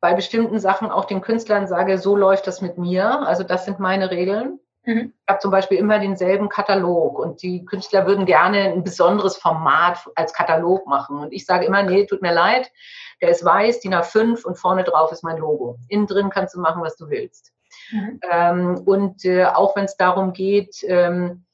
bei 0.02 0.14
bestimmten 0.14 0.58
Sachen 0.58 0.90
auch 0.90 1.04
den 1.04 1.20
Künstlern 1.20 1.68
sage, 1.68 1.96
so 1.96 2.16
läuft 2.16 2.48
das 2.48 2.60
mit 2.60 2.76
mir. 2.76 3.20
Also 3.20 3.44
das 3.44 3.64
sind 3.64 3.78
meine 3.78 4.10
Regeln. 4.10 4.58
Mhm. 4.84 5.12
Ich 5.16 5.28
habe 5.28 5.38
zum 5.38 5.52
Beispiel 5.52 5.78
immer 5.78 6.00
denselben 6.00 6.48
Katalog 6.48 7.20
und 7.20 7.40
die 7.40 7.64
Künstler 7.64 8.04
würden 8.04 8.26
gerne 8.26 8.72
ein 8.72 8.82
besonderes 8.82 9.36
Format 9.36 10.00
als 10.16 10.32
Katalog 10.32 10.88
machen. 10.88 11.20
Und 11.20 11.32
ich 11.32 11.46
sage 11.46 11.66
immer, 11.66 11.84
nee, 11.84 12.04
tut 12.04 12.20
mir 12.20 12.34
leid, 12.34 12.72
der 13.20 13.28
ist 13.28 13.44
weiß, 13.44 13.78
DIN 13.78 13.94
A5 13.94 14.42
und 14.42 14.58
vorne 14.58 14.82
drauf 14.82 15.12
ist 15.12 15.22
mein 15.22 15.38
Logo. 15.38 15.78
Innen 15.86 16.08
drin 16.08 16.30
kannst 16.30 16.56
du 16.56 16.60
machen, 16.60 16.82
was 16.82 16.96
du 16.96 17.08
willst. 17.08 17.52
Mhm. 17.92 18.20
Ähm, 18.28 18.82
und 18.84 19.24
äh, 19.24 19.44
auch 19.44 19.76
wenn 19.76 19.84
es 19.84 19.96
darum 19.96 20.32
geht, 20.32 20.82
ähm, 20.82 21.44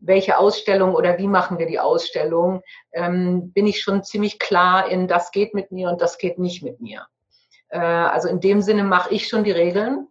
welche 0.00 0.38
Ausstellung 0.38 0.96
oder 0.96 1.18
wie 1.18 1.28
machen 1.28 1.60
wir 1.60 1.66
die 1.66 1.78
Ausstellung, 1.78 2.62
ähm, 2.90 3.52
bin 3.52 3.68
ich 3.68 3.80
schon 3.80 4.02
ziemlich 4.02 4.40
klar 4.40 4.88
in, 4.88 5.06
das 5.06 5.30
geht 5.30 5.54
mit 5.54 5.70
mir 5.70 5.88
und 5.88 6.00
das 6.00 6.18
geht 6.18 6.40
nicht 6.40 6.64
mit 6.64 6.80
mir. 6.80 7.06
Äh, 7.72 7.78
also 7.78 8.28
in 8.28 8.40
dem 8.40 8.60
Sinne 8.60 8.84
mache 8.84 9.12
ich 9.12 9.28
schon 9.28 9.44
die 9.44 9.50
Regeln. 9.50 10.06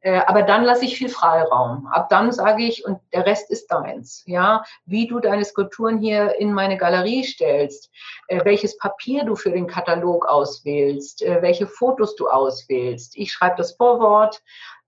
Äh, 0.00 0.20
aber 0.26 0.42
dann 0.42 0.62
lasse 0.62 0.84
ich 0.84 0.96
viel 0.96 1.08
Freiraum. 1.08 1.88
Ab 1.88 2.08
dann 2.08 2.30
sage 2.30 2.62
ich, 2.62 2.84
und 2.84 3.00
der 3.12 3.26
Rest 3.26 3.50
ist 3.50 3.66
deins. 3.66 4.22
Ja, 4.26 4.62
wie 4.84 5.08
du 5.08 5.18
deine 5.18 5.44
Skulpturen 5.44 5.98
hier 5.98 6.38
in 6.38 6.52
meine 6.52 6.76
Galerie 6.76 7.24
stellst, 7.24 7.90
äh, 8.28 8.44
welches 8.44 8.76
Papier 8.78 9.24
du 9.24 9.34
für 9.34 9.50
den 9.50 9.66
Katalog 9.66 10.26
auswählst, 10.26 11.22
welche 11.22 11.66
Fotos 11.66 12.14
du 12.14 12.28
auswählst. 12.28 13.16
Ich 13.16 13.32
schreibe 13.32 13.56
das 13.56 13.72
Vorwort, 13.72 14.40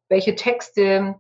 welche 0.08 0.36
Texte 0.36 1.16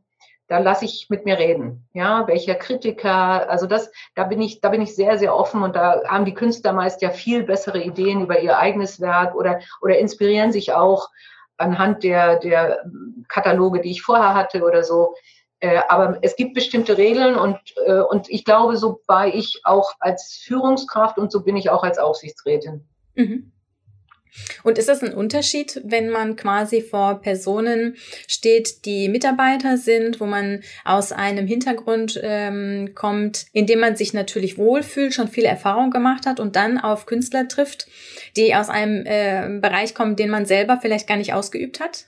da 0.50 0.58
lasse 0.58 0.84
ich 0.84 1.06
mit 1.08 1.24
mir 1.24 1.38
reden. 1.38 1.86
Ja, 1.92 2.26
welcher 2.26 2.56
Kritiker, 2.56 3.48
also 3.48 3.66
das, 3.66 3.92
da 4.16 4.24
bin 4.24 4.42
ich, 4.42 4.60
da 4.60 4.70
bin 4.70 4.82
ich 4.82 4.96
sehr, 4.96 5.16
sehr 5.16 5.36
offen 5.36 5.62
und 5.62 5.76
da 5.76 6.02
haben 6.08 6.24
die 6.24 6.34
Künstler 6.34 6.72
meist 6.72 7.02
ja 7.02 7.10
viel 7.10 7.44
bessere 7.44 7.80
Ideen 7.80 8.22
über 8.22 8.40
ihr 8.40 8.58
eigenes 8.58 9.00
Werk 9.00 9.36
oder, 9.36 9.60
oder 9.80 9.98
inspirieren 9.98 10.50
sich 10.50 10.72
auch 10.72 11.08
anhand 11.56 12.02
der, 12.02 12.40
der 12.40 12.84
Kataloge, 13.28 13.80
die 13.80 13.92
ich 13.92 14.02
vorher 14.02 14.34
hatte 14.34 14.64
oder 14.64 14.82
so. 14.82 15.14
Äh, 15.60 15.82
aber 15.88 16.18
es 16.22 16.34
gibt 16.34 16.54
bestimmte 16.54 16.98
Regeln 16.98 17.36
und, 17.36 17.60
äh, 17.86 18.00
und 18.00 18.28
ich 18.28 18.44
glaube, 18.44 18.76
so 18.76 19.02
war 19.06 19.28
ich 19.28 19.60
auch 19.62 19.92
als 20.00 20.40
Führungskraft 20.42 21.16
und 21.16 21.30
so 21.30 21.44
bin 21.44 21.56
ich 21.56 21.70
auch 21.70 21.84
als 21.84 21.98
Aufsichtsrätin. 21.98 22.88
Mhm. 23.14 23.52
Und 24.62 24.78
ist 24.78 24.88
das 24.88 25.02
ein 25.02 25.14
Unterschied, 25.14 25.80
wenn 25.84 26.10
man 26.10 26.36
quasi 26.36 26.82
vor 26.82 27.20
Personen 27.20 27.96
steht, 28.26 28.84
die 28.84 29.08
Mitarbeiter 29.08 29.76
sind, 29.76 30.20
wo 30.20 30.26
man 30.26 30.62
aus 30.84 31.12
einem 31.12 31.46
Hintergrund 31.46 32.20
ähm, 32.22 32.94
kommt, 32.94 33.46
in 33.52 33.66
dem 33.66 33.80
man 33.80 33.96
sich 33.96 34.12
natürlich 34.12 34.58
wohlfühlt, 34.58 35.14
schon 35.14 35.28
viel 35.28 35.44
Erfahrung 35.44 35.90
gemacht 35.90 36.26
hat 36.26 36.40
und 36.40 36.56
dann 36.56 36.78
auf 36.78 37.06
Künstler 37.06 37.48
trifft, 37.48 37.86
die 38.36 38.54
aus 38.54 38.68
einem 38.68 39.04
äh, 39.06 39.60
Bereich 39.60 39.94
kommen, 39.94 40.16
den 40.16 40.30
man 40.30 40.46
selber 40.46 40.78
vielleicht 40.80 41.08
gar 41.08 41.16
nicht 41.16 41.34
ausgeübt 41.34 41.80
hat? 41.80 42.06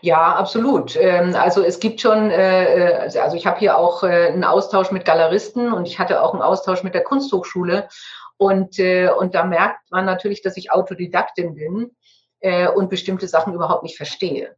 Ja, 0.00 0.34
absolut. 0.34 0.96
Ähm, 0.96 1.34
also 1.34 1.62
es 1.62 1.80
gibt 1.80 2.00
schon, 2.00 2.30
äh, 2.30 3.08
äh, 3.08 3.18
also 3.18 3.36
ich 3.36 3.46
habe 3.46 3.58
hier 3.58 3.76
auch 3.76 4.02
äh, 4.02 4.28
einen 4.28 4.44
Austausch 4.44 4.90
mit 4.90 5.04
Galeristen 5.04 5.72
und 5.72 5.86
ich 5.86 5.98
hatte 5.98 6.22
auch 6.22 6.32
einen 6.32 6.42
Austausch 6.42 6.82
mit 6.82 6.94
der 6.94 7.02
Kunsthochschule. 7.02 7.88
Und, 8.38 8.78
und 8.78 9.34
da 9.34 9.44
merkt 9.44 9.90
man 9.90 10.04
natürlich, 10.04 10.42
dass 10.42 10.56
ich 10.56 10.72
Autodidaktin 10.72 11.54
bin 11.54 11.90
und 12.76 12.88
bestimmte 12.88 13.26
Sachen 13.26 13.52
überhaupt 13.52 13.82
nicht 13.82 13.96
verstehe. 13.96 14.56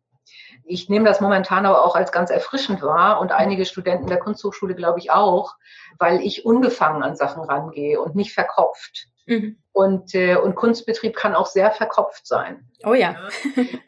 Ich 0.65 0.89
nehme 0.89 1.07
das 1.07 1.21
momentan 1.21 1.67
aber 1.67 1.85
auch 1.85 1.97
als 1.97 2.13
ganz 2.13 2.31
erfrischend 2.31 2.83
wahr 2.83 3.21
und 3.21 3.33
einige 3.33 3.65
Studenten 3.65 4.07
der 4.07 4.19
Kunsthochschule 4.19 4.75
glaube 4.75 4.99
ich 4.99 5.11
auch, 5.11 5.55
weil 5.99 6.21
ich 6.21 6.45
unbefangen 6.45 7.03
an 7.03 7.17
Sachen 7.17 7.43
rangehe 7.43 8.01
und 8.01 8.15
nicht 8.15 8.33
verkopft. 8.33 9.09
Mhm. 9.27 9.59
Und, 9.73 10.15
äh, 10.15 10.37
und 10.37 10.55
Kunstbetrieb 10.55 11.17
kann 11.17 11.35
auch 11.35 11.47
sehr 11.47 11.71
verkopft 11.71 12.27
sein. 12.27 12.69
Oh 12.85 12.95
ja. 12.95 13.17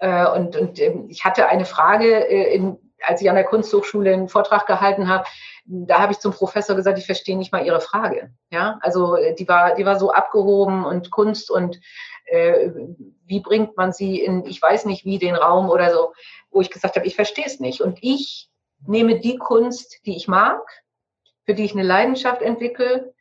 äh, 0.00 0.26
und 0.26 0.57
und 0.57 0.78
äh, 0.78 0.94
ich 1.09 1.24
hatte 1.24 1.48
eine 1.48 1.64
Frage, 1.64 2.28
äh, 2.28 2.55
in, 2.55 2.78
als 3.04 3.20
ich 3.20 3.28
an 3.28 3.36
der 3.36 3.44
Kunsthochschule 3.44 4.12
einen 4.12 4.28
Vortrag 4.28 4.66
gehalten 4.66 5.08
habe, 5.08 5.24
da 5.64 6.00
habe 6.00 6.12
ich 6.12 6.18
zum 6.18 6.32
Professor 6.32 6.74
gesagt, 6.74 6.98
ich 6.98 7.06
verstehe 7.06 7.36
nicht 7.36 7.52
mal 7.52 7.64
Ihre 7.64 7.80
Frage. 7.80 8.32
Ja, 8.50 8.78
also 8.82 9.16
äh, 9.16 9.34
die 9.34 9.46
war, 9.46 9.74
die 9.74 9.86
war 9.86 9.98
so 9.98 10.12
abgehoben 10.12 10.84
und 10.84 11.10
Kunst 11.10 11.50
und 11.50 11.80
äh, 12.26 12.70
wie 13.26 13.40
bringt 13.40 13.76
man 13.76 13.92
sie 13.92 14.20
in, 14.20 14.44
ich 14.44 14.60
weiß 14.60 14.84
nicht 14.86 15.04
wie, 15.04 15.18
den 15.18 15.36
Raum 15.36 15.70
oder 15.70 15.92
so, 15.92 16.12
wo 16.50 16.60
ich 16.60 16.70
gesagt 16.70 16.96
habe, 16.96 17.06
ich 17.06 17.14
verstehe 17.14 17.46
es 17.46 17.60
nicht. 17.60 17.80
Und 17.80 17.98
ich 18.02 18.50
nehme 18.86 19.20
die 19.20 19.36
Kunst, 19.36 20.00
die 20.04 20.16
ich 20.16 20.28
mag, 20.28 20.60
für 21.44 21.54
die 21.54 21.64
ich 21.64 21.72
eine 21.72 21.82
Leidenschaft 21.82 22.42
entwickle, 22.42 23.12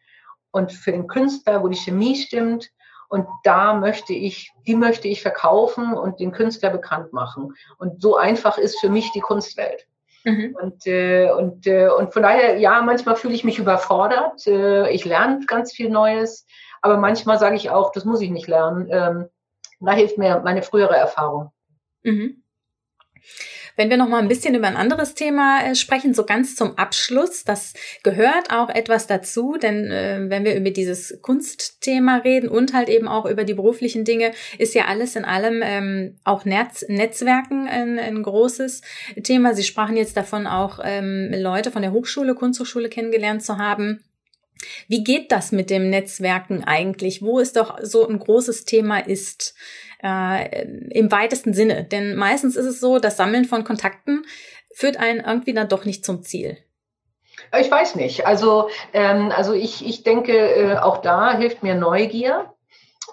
und 0.52 0.72
für 0.72 0.92
den 0.92 1.08
Künstler, 1.08 1.64
wo 1.64 1.68
die 1.68 1.78
Chemie 1.78 2.16
stimmt. 2.16 2.70
Und 3.12 3.28
da 3.44 3.74
möchte 3.74 4.14
ich, 4.14 4.54
die 4.66 4.74
möchte 4.74 5.10
ich 5.10 5.22
verkaufen 5.22 5.94
und 5.94 6.22
den 6.22 6.32
Künstler 6.32 6.70
bekannt 6.70 7.12
machen. 7.12 7.54
Und 7.78 8.02
so 8.02 8.16
einfach 8.16 8.58
ist 8.58 8.80
für 8.80 8.88
mich 8.88 9.12
die 9.12 9.20
Kunstwelt. 9.20 9.86
Mhm. 10.24 10.56
Und, 10.58 10.88
äh, 10.88 11.30
und, 11.30 11.68
äh, 11.68 11.90
und 11.90 12.14
von 12.14 12.24
daher, 12.24 12.58
ja, 12.58 12.82
manchmal 12.82 13.18
fühle 13.18 13.34
ich 13.34 13.44
mich 13.44 13.60
überfordert. 13.60 14.48
Äh, 14.48 14.90
ich 14.92 15.04
lerne 15.04 15.46
ganz 15.46 15.74
viel 15.74 15.90
Neues, 15.90 16.46
aber 16.82 16.96
manchmal 16.96 17.38
sage 17.38 17.58
ich 17.58 17.70
auch, 17.70 17.92
das 17.92 18.06
muss 18.06 18.22
ich 18.22 18.30
nicht 18.30 18.48
lernen. 18.48 18.88
Ähm, 18.90 19.28
da 19.82 19.92
hilft 19.92 20.18
mir 20.18 20.40
meine 20.40 20.64
frühere 20.64 20.96
Erfahrung. 20.96 21.52
Mhm. 22.04 22.42
Wenn 23.76 23.90
wir 23.90 23.98
noch 23.98 24.10
mal 24.10 24.22
ein 24.22 24.28
bisschen 24.28 24.56
über 24.56 24.68
ein 24.68 24.76
anderes 24.76 25.14
Thema 25.14 25.64
äh, 25.64 25.76
sprechen, 25.76 26.14
so 26.14 26.26
ganz 26.26 26.56
zum 26.56 26.78
Abschluss, 26.78 27.44
das 27.44 27.74
gehört 28.04 28.52
auch 28.52 28.70
etwas 28.70 29.08
dazu, 29.08 29.58
denn 29.62 29.92
äh, 29.92 30.26
wenn 30.28 30.44
wir 30.44 30.56
über 30.56 30.72
dieses 30.72 31.20
Kunstthema 31.22 32.18
reden 32.18 32.50
und 32.50 32.74
halt 32.74 32.90
eben 32.90 33.08
auch 33.08 33.26
über 33.26 33.44
die 33.44 33.54
beruflichen 33.54 34.06
Dinge, 34.06 34.32
ist 34.58 34.76
ja 34.76 34.86
alles 34.86 35.16
in 35.16 35.26
allem 35.26 35.62
ähm, 35.64 36.18
auch 36.24 36.46
Netz, 36.46 36.86
Netzwerken 36.88 37.68
ein, 37.68 37.98
ein 38.00 38.24
großes 38.24 38.82
Thema. 39.24 39.54
Sie 39.54 39.64
sprachen 39.64 39.98
jetzt 39.98 40.18
davon, 40.18 40.48
auch 40.48 40.80
ähm, 40.84 41.32
Leute 41.34 41.72
von 41.72 41.82
der 41.82 41.92
Hochschule, 41.92 42.36
Kunsthochschule 42.36 42.90
kennengelernt 42.90 43.44
zu 43.44 43.58
haben. 43.58 44.04
Wie 44.88 45.04
geht 45.04 45.32
das 45.32 45.52
mit 45.52 45.70
dem 45.70 45.90
Netzwerken 45.90 46.64
eigentlich, 46.64 47.22
wo 47.22 47.40
es 47.40 47.54
doch 47.54 47.80
so 47.82 48.08
ein 48.08 48.20
großes 48.20 48.66
Thema 48.66 49.00
ist? 49.00 49.56
Äh, 50.04 50.66
im 50.90 51.12
weitesten 51.12 51.54
Sinne. 51.54 51.84
Denn 51.84 52.16
meistens 52.16 52.56
ist 52.56 52.66
es 52.66 52.80
so, 52.80 53.00
das 53.00 53.18
Sammeln 53.18 53.46
von 53.46 53.64
Kontakten 53.64 54.26
führt 54.74 54.98
einen 54.98 55.20
irgendwie 55.20 55.54
dann 55.54 55.70
doch 55.70 55.86
nicht 55.86 56.06
zum 56.06 56.24
Ziel. 56.24 56.58
Ich 57.60 57.72
weiß 57.72 57.96
nicht. 57.96 58.26
Also, 58.26 58.70
ähm, 58.94 59.32
also 59.36 59.54
ich, 59.54 59.86
ich 59.86 60.04
denke, 60.04 60.34
äh, 60.34 60.78
auch 60.78 61.00
da 61.00 61.38
hilft 61.38 61.64
mir 61.64 61.76
Neugier. 61.76 62.54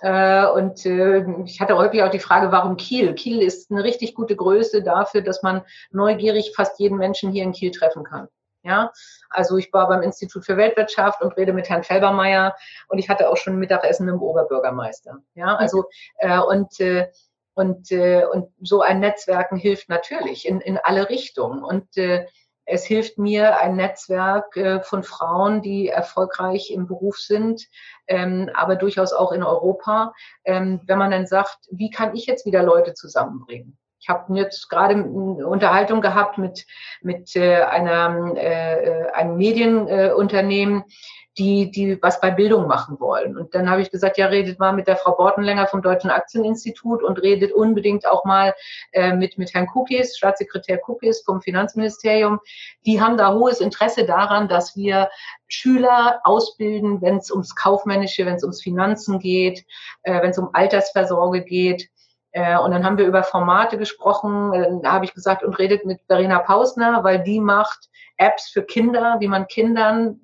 Äh, 0.01 0.47
und 0.47 0.87
äh, 0.87 1.25
ich 1.45 1.61
hatte 1.61 1.77
häufig 1.77 2.03
auch 2.03 2.11
die 2.11 2.19
Frage, 2.19 2.53
warum 2.53 2.77
Kiel? 2.77 3.15
Kiel 3.15 3.43
ist 3.43 3.71
eine 3.71 3.83
richtig 3.83 4.15
gute 4.15 4.37
Größe 4.37 4.83
dafür, 4.83 5.23
dass 5.23 5.43
man 5.43 5.63
neugierig 5.91 6.53
fast 6.55 6.79
jeden 6.79 6.99
Menschen 6.99 7.33
hier 7.33 7.43
in 7.43 7.53
Kiel 7.53 7.73
treffen 7.73 8.05
kann. 8.05 8.29
Ja, 8.63 8.93
also 9.31 9.57
ich 9.57 9.73
war 9.73 9.89
beim 9.89 10.03
Institut 10.03 10.45
für 10.45 10.57
Weltwirtschaft 10.57 11.23
und 11.23 11.37
rede 11.37 11.53
mit 11.53 11.69
Herrn 11.69 11.85
Felbermeier 11.85 12.57
und 12.89 12.99
ich 12.99 13.09
hatte 13.09 13.31
auch 13.31 13.37
schon 13.37 13.57
Mittagessen 13.57 14.07
mit 14.07 14.15
dem 14.15 14.23
Oberbürgermeister. 14.23 15.19
Ja, 15.35 15.55
also 15.57 15.85
äh, 16.19 16.39
und 16.39 16.79
äh, 16.81 17.09
und 17.55 17.91
äh, 17.93 18.25
und 18.25 18.53
so 18.61 18.83
ein 18.83 19.01
Netzwerken 19.01 19.57
hilft 19.57 19.89
natürlich 19.89 20.47
in 20.47 20.61
in 20.61 20.77
alle 20.77 21.09
Richtungen 21.09 21.63
und 21.63 21.97
äh, 21.97 22.27
es 22.71 22.85
hilft 22.85 23.17
mir 23.17 23.59
ein 23.59 23.77
Netzwerk 23.77 24.55
äh, 24.57 24.83
von 24.83 25.03
Frauen, 25.03 25.63
die 25.63 25.89
erfolgreich 25.89 26.71
im 26.71 26.87
Beruf 26.87 27.19
sind, 27.19 27.67
ähm, 28.07 28.51
aber 28.53 28.77
durchaus 28.77 29.15
auch 29.15 29.33
in 29.33 29.43
Europa. 29.43 30.13
Ähm, 30.45 30.81
wenn 30.85 30.99
man 30.99 31.11
dann 31.11 31.27
sagt, 31.27 31.59
wie 31.71 31.89
kann 31.89 32.15
ich 32.15 32.27
jetzt 32.27 32.45
wieder 32.45 32.63
Leute 32.63 32.93
zusammenbringen? 32.93 33.79
Ich 34.09 34.15
habe 34.15 34.35
jetzt 34.39 34.71
gerade 34.71 34.95
eine 34.95 35.47
Unterhaltung 35.47 36.01
gehabt 36.01 36.39
mit, 36.39 36.65
mit 37.03 37.37
äh, 37.37 37.57
einer, 37.57 38.33
äh, 38.37 38.85
äh, 38.85 39.11
einem 39.11 39.37
Medienunternehmen, 39.37 40.85
die, 41.37 41.71
die 41.71 41.99
was 42.01 42.19
bei 42.19 42.31
Bildung 42.31 42.67
machen 42.67 42.99
wollen. 43.01 43.37
Und 43.37 43.55
dann 43.55 43.69
habe 43.69 43.83
ich 43.83 43.91
gesagt, 43.91 44.17
ja, 44.17 44.29
redet 44.29 44.59
mal 44.59 44.73
mit 44.73 44.89
der 44.89 44.97
Frau 44.97 45.15
Bortenlänger 45.15 45.67
vom 45.67 45.83
Deutschen 45.83 46.09
Aktieninstitut 46.09 47.03
und 47.03 47.23
redet 47.23 47.53
unbedingt 47.53 48.09
auch 48.09 48.25
mal 48.25 48.55
äh, 48.93 49.13
mit, 49.13 49.37
mit 49.37 49.53
Herrn 49.53 49.67
Kukis, 49.67 50.17
Staatssekretär 50.17 50.79
Kukis 50.79 51.21
vom 51.21 51.43
Finanzministerium. 51.43 52.41
Die 52.87 53.03
haben 53.03 53.19
da 53.19 53.35
hohes 53.35 53.61
Interesse 53.61 54.07
daran, 54.07 54.49
dass 54.49 54.75
wir 54.75 55.11
Schüler 55.49 56.21
ausbilden, 56.25 57.03
wenn 57.03 57.19
es 57.19 57.31
ums 57.31 57.55
Kaufmännische, 57.55 58.25
wenn 58.25 58.37
es 58.37 58.43
ums 58.43 58.63
Finanzen 58.63 59.19
geht, 59.19 59.67
äh, 60.03 60.23
wenn 60.23 60.31
es 60.31 60.39
um 60.39 60.49
Altersversorge 60.55 61.43
geht. 61.43 61.91
Äh, 62.33 62.59
und 62.59 62.71
dann 62.71 62.85
haben 62.85 62.99
wir 62.99 63.07
über 63.07 63.23
Formate 63.23 63.79
gesprochen. 63.79 64.53
Äh, 64.53 64.71
da 64.83 64.93
habe 64.93 65.05
ich 65.05 65.15
gesagt, 65.15 65.43
und 65.43 65.59
redet 65.59 65.85
mit 65.85 66.01
Verena 66.07 66.41
Pausner, 66.41 67.03
weil 67.05 67.23
die 67.23 67.41
macht 67.41 67.89
Apps 68.17 68.49
für 68.49 68.63
Kinder, 68.63 69.17
wie 69.21 69.29
man 69.29 69.47
Kindern 69.47 70.21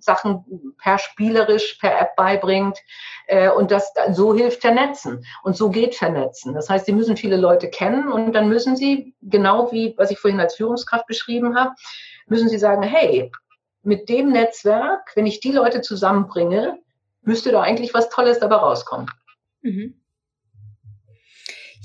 Sachen 0.00 0.74
per 0.78 0.98
spielerisch, 0.98 1.78
per 1.80 1.98
App 2.00 2.16
beibringt. 2.16 2.78
Äh, 3.26 3.50
und 3.50 3.70
das 3.70 3.92
so 4.12 4.34
hilft 4.34 4.60
Vernetzen. 4.60 5.24
Und 5.42 5.56
so 5.56 5.70
geht 5.70 5.94
Vernetzen. 5.94 6.54
Das 6.54 6.68
heißt, 6.68 6.86
sie 6.86 6.92
müssen 6.92 7.16
viele 7.16 7.36
Leute 7.36 7.70
kennen 7.70 8.10
und 8.10 8.32
dann 8.32 8.48
müssen 8.48 8.76
sie, 8.76 9.14
genau 9.22 9.72
wie 9.72 9.94
was 9.96 10.10
ich 10.10 10.18
vorhin 10.18 10.40
als 10.40 10.56
Führungskraft 10.56 11.06
beschrieben 11.06 11.56
habe, 11.56 11.72
müssen 12.26 12.48
sie 12.48 12.58
sagen, 12.58 12.82
hey, 12.82 13.30
mit 13.82 14.08
dem 14.08 14.30
Netzwerk, 14.30 15.12
wenn 15.14 15.26
ich 15.26 15.40
die 15.40 15.52
Leute 15.52 15.80
zusammenbringe, 15.80 16.78
müsste 17.22 17.52
da 17.52 17.62
eigentlich 17.62 17.94
was 17.94 18.08
Tolles 18.08 18.40
dabei 18.40 18.56
rauskommen. 18.56 19.06
Mhm. 19.62 20.00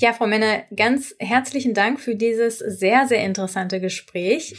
Ja, 0.02 0.14
Frau 0.14 0.26
Männer, 0.26 0.64
ganz 0.76 1.14
herzlichen 1.20 1.76
Dank 1.76 2.00
für 2.00 2.16
dieses 2.16 2.58
sehr, 2.58 3.06
sehr 3.06 3.24
interessante 3.24 3.80
Gespräch. 3.80 4.56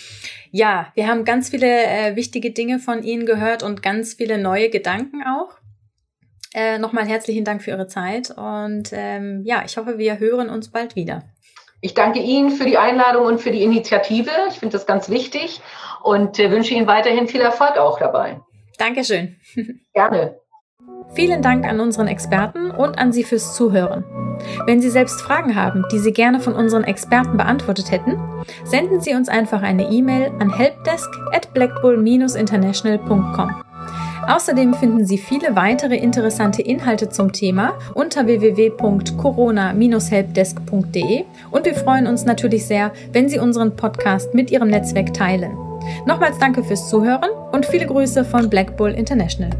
Ja, 0.53 0.93
wir 0.95 1.09
haben 1.09 1.25
ganz 1.25 1.49
viele 1.49 1.67
äh, 1.67 2.15
wichtige 2.15 2.53
Dinge 2.53 2.79
von 2.79 3.03
Ihnen 3.03 3.27
gehört 3.27 3.65
und 3.65 3.83
ganz 3.83 4.15
viele 4.15 4.39
neue 4.39 4.71
Gedanken 4.71 5.25
auch. 5.25 5.59
Äh, 6.55 6.79
Nochmal 6.79 7.07
herzlichen 7.07 7.45
Dank 7.45 7.61
für 7.61 7.71
Ihre 7.71 7.89
Zeit 7.89 8.31
und 8.31 8.91
ähm, 8.93 9.43
ja, 9.45 9.65
ich 9.67 9.77
hoffe, 9.77 9.99
wir 9.99 10.21
hören 10.21 10.49
uns 10.49 10.71
bald 10.71 10.95
wieder. 10.95 11.25
Ich 11.81 11.95
danke 11.95 12.21
Ihnen 12.21 12.53
für 12.53 12.65
die 12.65 12.79
Einladung 12.79 13.27
und 13.27 13.41
für 13.41 13.51
die 13.51 13.65
Initiative. 13.65 14.31
Ich 14.49 14.61
finde 14.61 14.75
das 14.75 14.87
ganz 14.87 15.11
wichtig 15.11 15.61
und 16.05 16.39
äh, 16.39 16.53
wünsche 16.53 16.73
Ihnen 16.73 16.87
weiterhin 16.87 17.27
viel 17.27 17.41
Erfolg 17.41 17.79
auch 17.79 17.99
dabei. 17.99 18.41
Dankeschön. 18.79 19.41
Gerne. 19.93 20.39
Vielen 21.17 21.43
Dank 21.43 21.67
an 21.67 21.81
unseren 21.81 22.07
Experten 22.07 22.71
und 22.71 22.97
an 22.97 23.13
Sie 23.13 23.25
fürs 23.25 23.57
Zuhören. 23.57 24.05
Wenn 24.67 24.81
Sie 24.81 24.91
selbst 24.91 25.21
Fragen 25.21 25.55
haben, 25.55 25.85
die 25.93 25.99
Sie 25.99 26.13
gerne 26.13 26.41
von 26.41 26.55
unseren 26.55 26.85
Experten 26.85 27.37
beantwortet 27.37 27.91
hätten, 27.91 28.19
senden 28.65 29.01
Sie 29.01 29.15
uns 29.15 29.29
einfach 29.29 29.63
eine 29.63 29.91
E-Mail 29.91 30.33
an 30.39 30.53
helpdesk 30.53 31.09
at 31.33 31.53
blackbull-international.com. 31.55 33.63
Außerdem 34.29 34.75
finden 34.75 35.05
Sie 35.05 35.19
viele 35.19 35.57
weitere 35.57 35.97
interessante 35.97 36.63
Inhalte 36.63 37.09
zum 37.09 37.33
Thema 37.33 37.73
unter 37.95 38.27
www.corona-helpdesk.de 38.27 41.25
und 41.51 41.67
wir 41.67 41.75
freuen 41.75 42.07
uns 42.07 42.25
natürlich 42.25 42.65
sehr, 42.67 42.93
wenn 43.13 43.29
Sie 43.29 43.41
unseren 43.41 43.75
Podcast 43.75 44.33
mit 44.35 44.53
Ihrem 44.53 44.69
Netzwerk 44.69 45.13
teilen. 45.13 45.57
Nochmals 46.07 46.39
danke 46.39 46.63
fürs 46.63 46.89
Zuhören 46.89 47.31
und 47.51 47.67
viele 47.67 47.87
Grüße 47.87 48.25
von 48.25 48.49
Black 48.49 48.77
Bull 48.77 48.93
International. 48.93 49.51